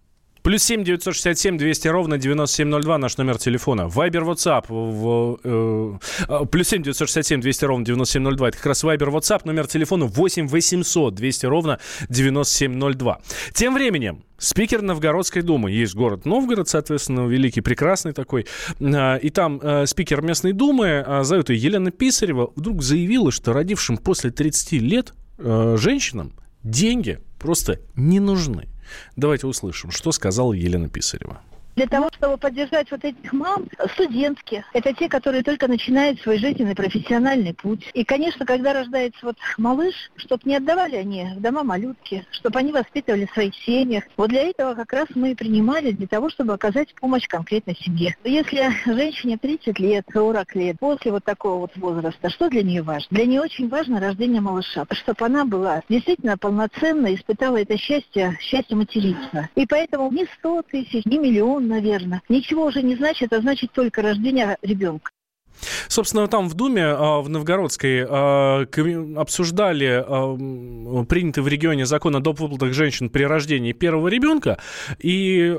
Плюс 0.46 0.62
семь 0.62 0.84
девятьсот 0.84 1.16
семь 1.16 1.58
двести 1.58 1.88
ровно 1.88 2.18
девяносто 2.18 2.58
семь 2.58 2.68
ноль 2.68 2.84
два 2.84 2.98
наш 2.98 3.16
номер 3.16 3.36
телефона. 3.36 3.88
Вайбер, 3.88 4.22
WhatsApp. 4.22 4.66
В, 4.68 5.40
э, 5.42 5.98
э 6.28 6.46
плюс 6.46 6.68
семь 6.68 6.84
девятьсот 6.84 7.10
семь 7.10 7.40
двести 7.40 7.64
ровно 7.64 7.84
девяносто 7.84 8.12
семь 8.12 8.22
ноль 8.22 8.36
два. 8.36 8.50
Это 8.50 8.56
как 8.56 8.66
раз 8.66 8.84
Вайбер, 8.84 9.08
WhatsApp. 9.08 9.40
Номер 9.42 9.66
телефона 9.66 10.04
восемь 10.04 10.46
восемьсот 10.46 11.16
двести 11.16 11.46
ровно 11.46 11.80
девяносто 12.08 12.54
семь 12.54 12.76
ноль 12.76 12.94
два. 12.94 13.18
Тем 13.54 13.74
временем 13.74 14.22
Спикер 14.38 14.82
Новгородской 14.82 15.42
думы. 15.42 15.72
Есть 15.72 15.96
город 15.96 16.26
Новгород, 16.26 16.68
соответственно, 16.68 17.26
великий, 17.26 17.60
прекрасный 17.60 18.12
такой. 18.12 18.46
А, 18.80 19.16
и 19.16 19.30
там 19.30 19.58
э, 19.60 19.86
спикер 19.86 20.22
местной 20.22 20.52
думы, 20.52 21.02
а, 21.04 21.24
зовут 21.24 21.50
ее 21.50 21.60
Елена 21.60 21.90
Писарева, 21.90 22.52
вдруг 22.54 22.84
заявила, 22.84 23.32
что 23.32 23.52
родившим 23.52 23.96
после 23.96 24.30
30 24.30 24.72
лет 24.74 25.12
э, 25.38 25.76
женщинам 25.76 26.34
деньги 26.62 27.18
просто 27.40 27.80
не 27.96 28.20
нужны. 28.20 28.68
Давайте 29.16 29.46
услышим, 29.46 29.90
что 29.90 30.12
сказала 30.12 30.52
Елена 30.52 30.88
Писарева 30.88 31.40
для 31.76 31.86
того, 31.86 32.08
чтобы 32.16 32.38
поддержать 32.38 32.90
вот 32.90 33.04
этих 33.04 33.32
мам, 33.32 33.66
студентки. 33.92 34.64
Это 34.72 34.92
те, 34.94 35.08
которые 35.08 35.42
только 35.42 35.68
начинают 35.68 36.20
свой 36.20 36.38
жизненный 36.38 36.74
профессиональный 36.74 37.54
путь. 37.54 37.88
И, 37.92 38.02
конечно, 38.04 38.46
когда 38.46 38.72
рождается 38.72 39.18
вот 39.22 39.36
малыш, 39.58 39.94
чтобы 40.16 40.42
не 40.46 40.56
отдавали 40.56 40.96
они 40.96 41.26
в 41.36 41.40
дома 41.40 41.62
малютки, 41.62 42.26
чтобы 42.30 42.58
они 42.58 42.72
воспитывали 42.72 43.26
в 43.26 43.32
своих 43.32 43.54
семьях. 43.54 44.04
Вот 44.16 44.30
для 44.30 44.48
этого 44.48 44.74
как 44.74 44.92
раз 44.92 45.06
мы 45.14 45.32
и 45.32 45.34
принимали, 45.34 45.90
для 45.90 46.06
того, 46.06 46.30
чтобы 46.30 46.54
оказать 46.54 46.94
помощь 46.94 47.28
конкретной 47.28 47.76
семье. 47.76 48.16
Если 48.24 48.70
женщине 48.86 49.36
30 49.36 49.78
лет, 49.78 50.06
40 50.12 50.54
лет, 50.54 50.76
после 50.80 51.12
вот 51.12 51.24
такого 51.24 51.60
вот 51.60 51.76
возраста, 51.76 52.30
что 52.30 52.48
для 52.48 52.62
нее 52.62 52.82
важно? 52.82 53.08
Для 53.10 53.26
нее 53.26 53.42
очень 53.42 53.68
важно 53.68 54.00
рождение 54.00 54.40
малыша, 54.40 54.86
чтобы 54.90 55.26
она 55.26 55.44
была 55.44 55.82
действительно 55.88 56.38
полноценно, 56.38 57.14
испытала 57.14 57.60
это 57.60 57.76
счастье, 57.76 58.38
счастье 58.40 58.76
материнства. 58.76 59.48
И 59.54 59.66
поэтому 59.66 60.10
не 60.10 60.26
100 60.38 60.62
тысяч, 60.70 61.04
не 61.04 61.18
миллион, 61.18 61.65
наверное. 61.68 62.22
Ничего 62.28 62.66
уже 62.66 62.82
не 62.82 62.96
значит, 62.96 63.32
а 63.32 63.40
значит 63.40 63.72
только 63.72 64.02
рождение 64.02 64.56
ребенка. 64.62 65.10
Собственно, 65.88 66.26
там 66.26 66.48
в 66.48 66.54
Думе, 66.54 66.84
а, 66.84 67.20
в 67.20 67.28
Новгородской, 67.28 68.06
а, 68.08 68.66
обсуждали 69.16 70.04
а, 70.06 71.04
принятый 71.04 71.42
в 71.42 71.48
регионе 71.48 71.86
закон 71.86 72.16
о 72.16 72.20
доп. 72.20 72.40
выплатах 72.40 72.74
женщин 72.74 73.08
при 73.08 73.24
рождении 73.24 73.72
первого 73.72 74.08
ребенка. 74.08 74.58
И, 74.98 75.56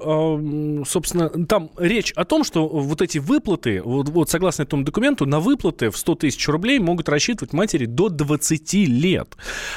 собственно, 0.85 1.29
там 1.45 1.71
речь 1.77 2.11
о 2.11 2.23
том, 2.23 2.43
что 2.43 2.67
вот 2.67 3.01
эти 3.01 3.17
выплаты, 3.17 3.81
вот, 3.81 4.09
вот 4.09 4.29
согласно 4.29 4.63
этому 4.63 4.83
документу, 4.83 5.25
на 5.25 5.39
выплаты 5.39 5.89
в 5.89 5.97
100 5.97 6.15
тысяч 6.15 6.47
рублей 6.47 6.79
могут 6.79 7.09
рассчитывать 7.09 7.53
матери 7.53 7.85
до 7.85 8.09
20 8.09 8.73
лет. 8.73 9.35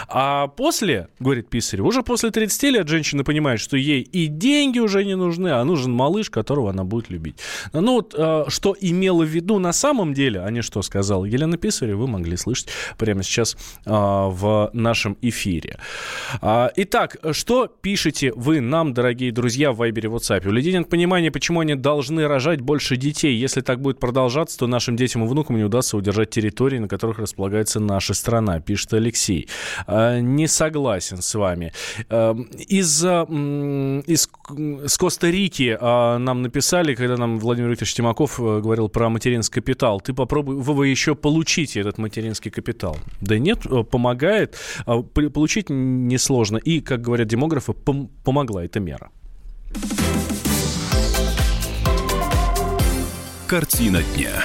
А 0.08 0.48
после, 0.48 1.08
говорит 1.18 1.48
Писарь, 1.48 1.80
уже 1.80 2.02
после 2.02 2.30
30 2.30 2.62
лет 2.64 2.88
женщина 2.88 3.24
понимает, 3.24 3.60
что 3.60 3.76
ей 3.76 4.02
и 4.02 4.26
деньги 4.26 4.78
уже 4.78 5.04
не 5.04 5.16
нужны, 5.16 5.48
а 5.48 5.64
нужен 5.64 5.92
малыш, 5.92 6.30
которого 6.30 6.70
она 6.70 6.84
будет 6.84 7.10
любить. 7.10 7.36
Ну 7.72 7.92
вот, 7.94 8.14
что 8.52 8.76
имела 8.80 9.24
в 9.24 9.28
виду 9.28 9.58
на 9.58 9.72
самом 9.72 10.09
самом 10.10 10.14
деле, 10.14 10.44
не 10.50 10.62
что 10.62 10.82
сказала 10.82 11.24
Елена 11.24 11.56
Писарева, 11.56 12.00
вы 12.00 12.06
могли 12.06 12.36
слышать 12.36 12.68
прямо 12.98 13.22
сейчас 13.22 13.56
а, 13.86 14.28
в 14.28 14.70
нашем 14.72 15.16
эфире. 15.22 15.78
А, 16.40 16.70
итак, 16.76 17.16
что 17.32 17.66
пишете 17.66 18.32
вы 18.34 18.60
нам, 18.60 18.92
дорогие 18.92 19.32
друзья, 19.32 19.72
в 19.72 19.76
Вайбере, 19.76 20.08
WhatsApp? 20.08 20.46
У 20.48 20.50
людей 20.50 20.72
нет 20.72 20.88
понимания, 20.88 21.30
почему 21.30 21.60
они 21.60 21.74
должны 21.74 22.26
рожать 22.26 22.60
больше 22.60 22.96
детей. 22.96 23.36
Если 23.36 23.60
так 23.60 23.80
будет 23.80 24.00
продолжаться, 24.00 24.58
то 24.58 24.66
нашим 24.66 24.96
детям 24.96 25.24
и 25.24 25.28
внукам 25.28 25.56
не 25.56 25.64
удастся 25.64 25.96
удержать 25.96 26.30
территории, 26.30 26.78
на 26.78 26.88
которых 26.88 27.18
располагается 27.18 27.80
наша 27.80 28.14
страна, 28.14 28.60
пишет 28.60 28.92
Алексей. 28.94 29.48
А, 29.86 30.18
не 30.20 30.48
согласен 30.48 31.22
с 31.22 31.34
вами. 31.34 31.72
А, 32.08 32.36
из, 32.68 33.04
из, 33.04 34.28
из 34.84 34.98
Коста-Рики 34.98 35.76
а, 35.80 36.18
нам 36.18 36.42
написали, 36.42 36.94
когда 36.94 37.16
нам 37.16 37.38
Владимир 37.38 37.70
Викторович 37.70 37.94
Тимаков 37.94 38.40
э, 38.40 38.60
говорил 38.60 38.88
про 38.88 39.08
материнский 39.08 39.60
капитал, 39.60 39.99
ты 40.02 40.12
попробуй 40.12 40.56
вы 40.56 40.88
еще 40.88 41.14
получите 41.14 41.80
этот 41.80 41.98
материнский 41.98 42.50
капитал. 42.50 42.96
Да 43.20 43.38
нет, 43.38 43.66
э, 43.66 43.82
помогает. 43.84 44.56
А 44.86 45.02
получить 45.02 45.66
несложно. 45.70 46.56
И, 46.58 46.80
как 46.80 47.00
говорят 47.00 47.28
демографы, 47.28 47.72
пом- 47.72 48.08
помогла 48.24 48.64
эта 48.64 48.80
мера. 48.80 49.10
Картина 53.46 54.02
дня. 54.14 54.44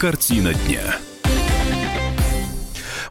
Картина 0.00 0.54
дня. 0.54 1.09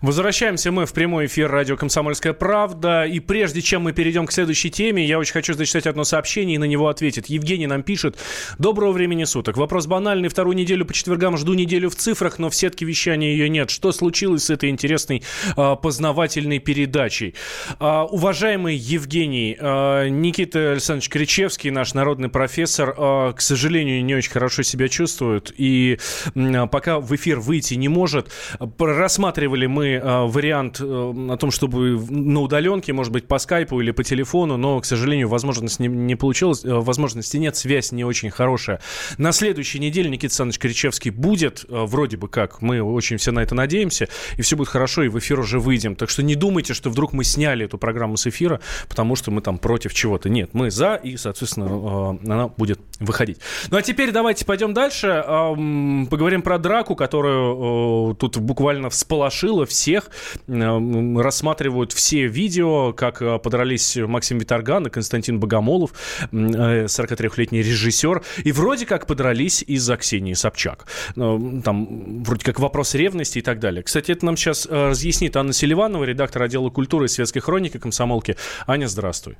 Возвращаемся 0.02 0.72
мы 0.72 0.86
в 0.86 0.94
прямой 0.94 1.26
эфир 1.26 1.52
радио 1.52 1.76
«Комсомольская 1.76 2.32
правда». 2.32 3.04
И 3.04 3.20
прежде 3.20 3.62
чем 3.62 3.82
мы 3.82 3.92
перейдем 3.92 4.28
к 4.28 4.32
следующей 4.32 4.72
теме, 4.72 5.06
я 5.06 5.20
очень 5.20 5.34
хочу 5.34 5.54
зачитать 5.54 5.88
одно 5.88 6.06
сообщение 6.06 6.56
и 6.56 6.58
на 6.58 6.64
него 6.64 6.88
ответит. 6.88 7.26
Евгений 7.28 7.68
нам 7.68 7.84
пишет. 7.84 8.18
Доброго 8.58 8.94
времени 8.94 9.26
суток. 9.26 9.58
Вопрос 9.58 9.88
банальный. 9.88 10.30
Вторую 10.30 10.56
неделю 10.56 10.86
по 10.86 10.94
четвергам 10.94 11.36
жду 11.36 11.54
неделю 11.54 11.90
в 11.90 11.96
цифрах, 11.96 12.40
но 12.40 12.50
в 12.50 12.56
сетке 12.56 12.86
вещания 12.86 13.32
ее 13.32 13.50
нет. 13.50 13.70
Что 13.70 13.92
случилось 13.92 14.46
с 14.46 14.50
этой 14.50 14.70
интересной 14.70 15.22
э, 15.58 15.76
познавательной 15.82 16.60
передачей? 16.60 17.36
Э, 17.82 18.06
уважаемый 18.10 18.78
Евгений, 18.78 19.58
э, 19.60 20.08
Никита 20.08 20.72
Александрович 20.72 21.10
Кричевский, 21.10 21.72
наш 21.72 21.94
народный 21.94 22.30
профессор, 22.30 22.96
э, 22.98 23.34
к 23.36 23.42
сожалению, 23.42 24.06
не 24.06 24.16
очень 24.16 24.32
хорошо 24.32 24.64
себя 24.64 24.88
чувствует. 24.88 25.54
И 25.58 26.00
э, 26.36 26.68
пока 26.68 27.02
в 27.02 27.14
эфир 27.14 27.42
выйти 27.42 27.74
не 27.74 27.90
может, 27.90 28.32
рассматривали 28.80 29.66
мы 29.66 29.89
э, 29.98 30.26
вариант 30.26 30.80
э, 30.80 30.84
о 30.84 31.38
том, 31.38 31.52
чтобы 31.52 32.00
на 32.10 32.42
удаленке, 32.42 32.94
может 32.94 33.12
быть, 33.14 33.28
по 33.28 33.38
скайпу 33.40 33.82
или 33.82 33.92
по 33.92 34.04
телефону, 34.04 34.58
но, 34.58 34.80
к 34.80 34.86
сожалению, 34.86 35.28
возможность 35.28 35.80
не, 35.80 35.88
не 35.88 36.16
получилось, 36.16 36.64
э, 36.64 36.74
возможности 36.74 37.38
нет, 37.38 37.56
связь 37.56 37.92
не 37.92 38.04
очень 38.04 38.30
хорошая. 38.30 38.82
На 39.18 39.32
следующей 39.32 39.80
неделе 39.80 40.10
Никита 40.10 40.28
Александрович 40.28 40.60
Кричевский 40.60 41.12
будет, 41.12 41.66
э, 41.68 41.86
вроде 41.86 42.18
бы 42.18 42.28
как, 42.28 42.62
мы 42.62 42.82
очень 42.82 43.18
все 43.18 43.32
на 43.32 43.40
это 43.40 43.56
надеемся, 43.56 44.08
и 44.38 44.42
все 44.42 44.56
будет 44.56 44.70
хорошо, 44.70 45.04
и 45.04 45.08
в 45.08 45.18
эфир 45.18 45.40
уже 45.40 45.60
выйдем. 45.60 45.96
Так 45.96 46.10
что 46.10 46.24
не 46.24 46.36
думайте, 46.36 46.74
что 46.74 46.90
вдруг 46.90 47.14
мы 47.14 47.24
сняли 47.24 47.66
эту 47.66 47.78
программу 47.78 48.18
с 48.18 48.28
эфира, 48.28 48.60
потому 48.88 49.16
что 49.16 49.32
мы 49.32 49.42
там 49.42 49.58
против 49.58 49.94
чего-то. 49.94 50.30
Нет, 50.30 50.52
мы 50.54 50.72
за, 50.72 50.96
и, 50.96 51.18
соответственно, 51.18 52.18
э, 52.24 52.32
она 52.32 52.48
будет 52.48 52.80
выходить. 53.00 53.40
Ну 53.70 53.78
а 53.78 53.82
теперь 53.82 54.12
давайте 54.12 54.46
пойдем 54.46 54.74
дальше. 54.74 55.08
Э, 55.08 56.06
поговорим 56.10 56.42
про 56.42 56.58
драку, 56.58 56.96
которую 56.96 58.12
э, 58.12 58.16
тут 58.16 58.38
буквально 58.38 58.90
всполошила 58.90 59.66
всех. 59.80 60.10
Э, 60.48 61.22
рассматривают 61.22 61.94
все 61.94 62.28
видео, 62.28 62.92
как 62.94 63.22
э, 63.22 63.40
подрались 63.40 63.98
Максим 63.98 64.38
Виторган 64.38 64.88
и 64.88 64.90
Константин 64.90 65.40
Богомолов, 65.40 65.92
43-летний 66.32 67.60
э, 67.60 67.64
режиссер. 67.64 68.22
И 68.44 68.52
вроде 68.52 68.86
как 68.86 69.08
подрались 69.08 69.64
из-за 69.64 69.96
Ксении 69.98 70.34
Собчак. 70.34 70.86
Там 71.16 72.24
вроде 72.24 72.44
как 72.44 72.60
вопрос 72.60 72.96
ревности 72.96 73.40
и 73.40 73.42
так 73.42 73.60
далее. 73.60 73.84
Кстати, 73.84 74.12
это 74.12 74.26
нам 74.26 74.36
сейчас 74.36 74.68
разъяснит 74.70 75.36
Анна 75.38 75.54
Селиванова, 75.54 76.04
редактор 76.04 76.44
отдела 76.44 76.70
культуры 76.70 77.06
и 77.06 77.08
светской 77.08 77.40
хроники 77.40 77.78
комсомолки. 77.78 78.36
Аня, 78.68 78.88
здравствуй. 78.88 79.38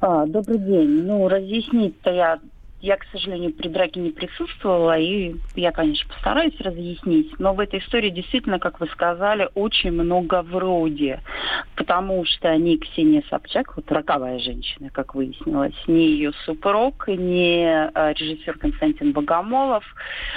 А, 0.00 0.26
добрый 0.26 0.58
день. 0.58 1.04
Ну, 1.04 1.28
разъяснить-то 1.28 2.10
я 2.10 2.38
я, 2.84 2.98
к 2.98 3.06
сожалению, 3.12 3.54
при 3.54 3.68
драке 3.68 3.98
не 3.98 4.10
присутствовала, 4.10 4.98
и 4.98 5.36
я, 5.54 5.72
конечно, 5.72 6.06
постараюсь 6.12 6.60
разъяснить. 6.60 7.32
Но 7.38 7.54
в 7.54 7.60
этой 7.60 7.80
истории 7.80 8.10
действительно, 8.10 8.58
как 8.58 8.78
вы 8.78 8.88
сказали, 8.88 9.48
очень 9.54 9.90
много 9.90 10.42
вроде. 10.42 11.20
Потому 11.76 12.26
что 12.26 12.54
ни 12.56 12.76
Ксения 12.76 13.22
Собчак, 13.30 13.74
вот 13.76 13.90
роковая 13.90 14.38
женщина, 14.38 14.90
как 14.90 15.14
выяснилось, 15.14 15.74
ни 15.86 16.00
ее 16.00 16.32
супруг, 16.44 17.08
ни 17.08 17.64
а, 17.64 18.12
режиссер 18.12 18.58
Константин 18.58 19.12
Богомолов 19.12 19.84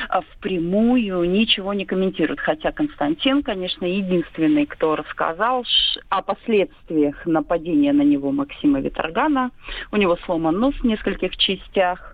а, 0.07 0.21
впрямую 0.21 1.29
ничего 1.29 1.73
не 1.73 1.85
комментируют. 1.85 2.39
Хотя 2.39 2.71
Константин, 2.71 3.43
конечно, 3.43 3.83
единственный, 3.83 4.65
кто 4.65 4.95
рассказал 4.95 5.65
о 6.07 6.21
последствиях 6.21 7.25
нападения 7.25 7.91
на 7.91 8.03
него 8.03 8.31
Максима 8.31 8.79
Виторгана. 8.79 9.51
У 9.91 9.97
него 9.97 10.17
сломан 10.25 10.57
нос 10.57 10.75
в 10.75 10.85
нескольких 10.85 11.35
частях. 11.35 12.13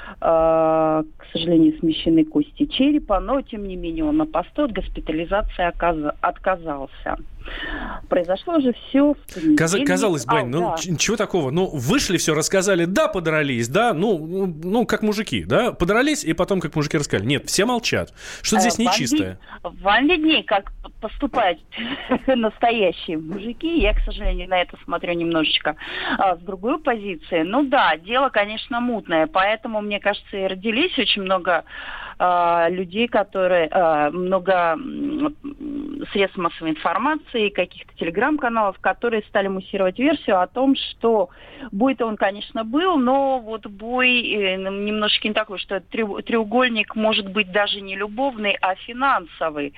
к 0.19 1.03
сожалению, 1.31 1.77
смещены 1.79 2.25
кости 2.25 2.65
черепа, 2.65 3.19
но, 3.19 3.41
тем 3.41 3.67
не 3.67 3.75
менее, 3.75 4.05
он 4.05 4.17
на 4.17 4.25
посту 4.25 4.63
от 4.63 4.73
госпитализации 4.73 5.63
отказался. 6.21 7.17
Произошло 8.09 8.59
же 8.59 8.73
все 8.73 9.13
в 9.13 9.55
Каз- 9.55 9.83
Казалось 9.85 10.25
бы, 10.25 10.39
а, 10.39 10.45
ну 10.45 10.59
да. 10.61 10.75
ничего 10.91 11.17
такого. 11.17 11.49
Ну, 11.49 11.67
вышли, 11.67 12.17
все 12.17 12.33
рассказали, 12.33 12.85
да, 12.85 13.07
подрались, 13.07 13.67
да, 13.67 13.93
ну, 13.93 14.45
ну, 14.63 14.85
как 14.85 15.01
мужики, 15.01 15.43
да, 15.43 15.71
подрались, 15.71 16.23
и 16.23 16.33
потом 16.33 16.59
как 16.59 16.75
мужики 16.75 16.97
рассказали. 16.97 17.27
Нет, 17.27 17.47
все 17.47 17.65
молчат. 17.65 18.13
Что 18.41 18.59
здесь 18.59 18.77
э, 18.79 18.83
нечистое? 18.83 19.39
Вам 19.63 20.07
виднее, 20.07 20.43
как 20.43 20.71
поступают 20.99 21.59
настоящие 22.27 23.17
мужики. 23.17 23.79
Я, 23.79 23.93
к 23.93 23.99
сожалению, 24.01 24.49
на 24.49 24.61
это 24.61 24.77
смотрю 24.83 25.13
немножечко 25.13 25.75
а, 26.17 26.35
с 26.35 26.39
другой 26.39 26.79
позиции. 26.79 27.43
Ну 27.43 27.63
да, 27.63 27.95
дело, 27.97 28.29
конечно, 28.29 28.79
мутное, 28.81 29.27
поэтому, 29.27 29.81
мне 29.81 29.99
кажется, 30.01 30.37
и 30.37 30.47
родились 30.47 30.97
очень 30.99 31.21
много 31.21 31.63
а, 32.23 32.69
людей, 32.69 33.07
которые, 33.07 33.67
а, 33.71 34.11
много 34.11 34.77
средств 36.11 36.37
массовой 36.37 36.69
информации, 36.69 37.49
каких-то 37.49 37.95
телеграм-каналов, 37.95 38.77
которые 38.79 39.23
стали 39.23 39.47
муссировать 39.47 39.97
версию 39.97 40.39
о 40.39 40.45
том, 40.45 40.75
что 40.75 41.29
бой-то 41.71 42.05
он, 42.05 42.17
конечно, 42.17 42.63
был, 42.63 42.97
но 42.97 43.39
вот 43.39 43.65
бой 43.65 44.21
э, 44.21 44.55
немножечко 44.57 45.29
не 45.29 45.33
такой, 45.33 45.57
что 45.57 45.79
треугольник 45.79 46.95
может 46.95 47.31
быть 47.31 47.51
даже 47.51 47.81
не 47.81 47.95
любовный, 47.95 48.55
а 48.61 48.75
финансовый, 48.75 49.73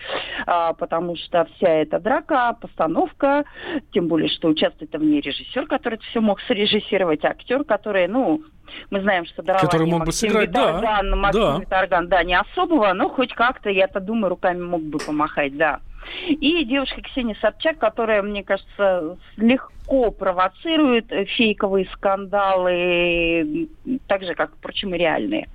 а, 0.46 0.74
потому 0.74 1.16
что 1.16 1.48
вся 1.56 1.70
эта 1.70 2.00
драка, 2.00 2.58
постановка, 2.60 3.46
тем 3.94 4.10
более, 4.10 4.28
что 4.28 4.50
участвует 4.50 4.94
в 4.94 5.02
ней 5.02 5.22
режиссер, 5.22 5.66
который 5.68 5.96
это 5.96 6.04
все 6.08 6.20
мог 6.20 6.42
срежиссировать, 6.42 7.24
актер, 7.24 7.64
который, 7.64 8.08
ну, 8.08 8.42
мы 8.89 9.01
знаем, 9.01 9.26
что 9.26 9.41
дарование 9.41 9.70
Который 9.70 9.88
мог 9.88 9.99
Максим 10.05 10.30
бы 10.30 10.34
сыграть, 10.34 10.49
Виторган, 10.49 11.09
да. 11.09 11.16
Максим 11.16 11.41
да. 11.41 11.59
Виторган, 11.59 12.07
да, 12.07 12.24
не 12.24 12.38
особого, 12.39 12.93
но 12.93 13.09
хоть 13.09 13.34
как-то, 13.34 13.70
я-то 13.70 13.99
думаю, 13.99 14.30
руками 14.30 14.61
мог 14.61 14.82
бы 14.82 14.99
помахать, 14.99 15.57
да. 15.57 15.80
И 16.28 16.66
девушка 16.66 17.01
Ксения 17.01 17.36
Собчак, 17.41 17.78
которая, 17.78 18.22
мне 18.22 18.43
кажется, 18.43 19.18
легко 19.38 20.11
провоцирует 20.11 21.11
фейковые 21.38 21.88
скандалы, 21.93 23.70
так 24.07 24.24
же, 24.24 24.36
как, 24.36 24.53
впрочем, 24.55 24.93
и 24.95 24.97
реальные. 24.97 25.49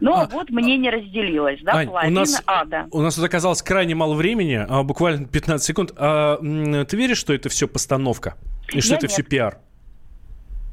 Но 0.00 0.20
а, 0.20 0.28
вот 0.30 0.50
мнение 0.50 0.90
разделилось, 0.90 1.60
да, 1.62 1.72
Ань, 1.72 1.86
половина 1.88 2.20
у 2.20 2.20
нас, 2.20 2.42
ада. 2.46 2.86
У 2.90 3.00
нас 3.00 3.14
тут 3.14 3.24
оказалось 3.24 3.62
крайне 3.62 3.94
мало 3.94 4.14
времени, 4.14 4.64
а 4.68 4.82
буквально 4.82 5.26
15 5.26 5.66
секунд. 5.66 5.92
А, 5.96 6.36
ты 6.36 6.96
веришь, 6.96 7.18
что 7.18 7.32
это 7.32 7.48
все 7.48 7.66
постановка? 7.66 8.34
И 8.72 8.80
что 8.80 8.92
Я 8.92 8.96
это 8.98 9.06
нет. 9.06 9.12
все 9.12 9.22
пиар? 9.22 9.58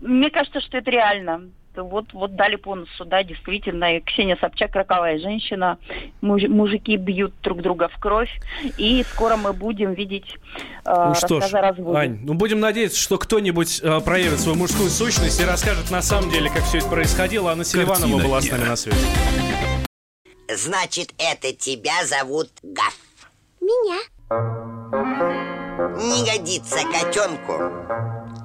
Мне 0.01 0.29
кажется, 0.29 0.59
что 0.61 0.77
это 0.77 0.89
реально 0.89 1.51
вот, 1.75 2.13
вот 2.13 2.35
дали 2.35 2.55
по 2.55 2.75
носу, 2.75 3.05
да, 3.05 3.23
действительно. 3.23 3.97
И 3.97 4.01
Ксения 4.01 4.37
Собчак 4.39 4.75
роковая 4.75 5.19
женщина, 5.19 5.77
муж, 6.21 6.43
мужики 6.43 6.97
бьют 6.97 7.33
друг 7.41 7.61
друга 7.61 7.87
в 7.89 7.99
кровь, 7.99 8.29
и 8.77 9.03
скоро 9.11 9.37
мы 9.37 9.53
будем 9.53 9.93
видеть 9.93 10.37
э, 10.85 11.05
ну 11.09 11.15
что 11.15 11.41
ж. 11.41 11.53
Ань, 11.53 12.19
ну 12.23 12.33
будем 12.33 12.59
надеяться, 12.59 12.99
что 12.99 13.17
кто-нибудь 13.17 13.81
э, 13.81 13.99
проявит 14.01 14.39
свою 14.39 14.57
мужскую 14.57 14.89
сущность 14.89 15.39
и 15.39 15.45
расскажет 15.45 15.91
на 15.91 16.01
самом 16.01 16.29
деле, 16.29 16.49
как 16.49 16.63
все 16.63 16.79
это 16.79 16.87
происходило. 16.87 17.51
Анна 17.51 17.63
Селиванова 17.63 17.99
Картина 17.99 18.23
была 18.23 18.41
с 18.41 18.51
нами 18.51 18.63
на 18.65 18.75
связи. 18.75 19.05
Значит, 20.53 21.13
это 21.17 21.53
тебя 21.53 22.05
зовут 22.05 22.49
Гав. 22.61 22.97
Меня. 23.61 23.99
Не 25.97 26.25
годится 26.25 26.79
котенку 26.91 27.53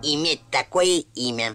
иметь 0.02 0.40
такое 0.50 1.02
имя. 1.14 1.54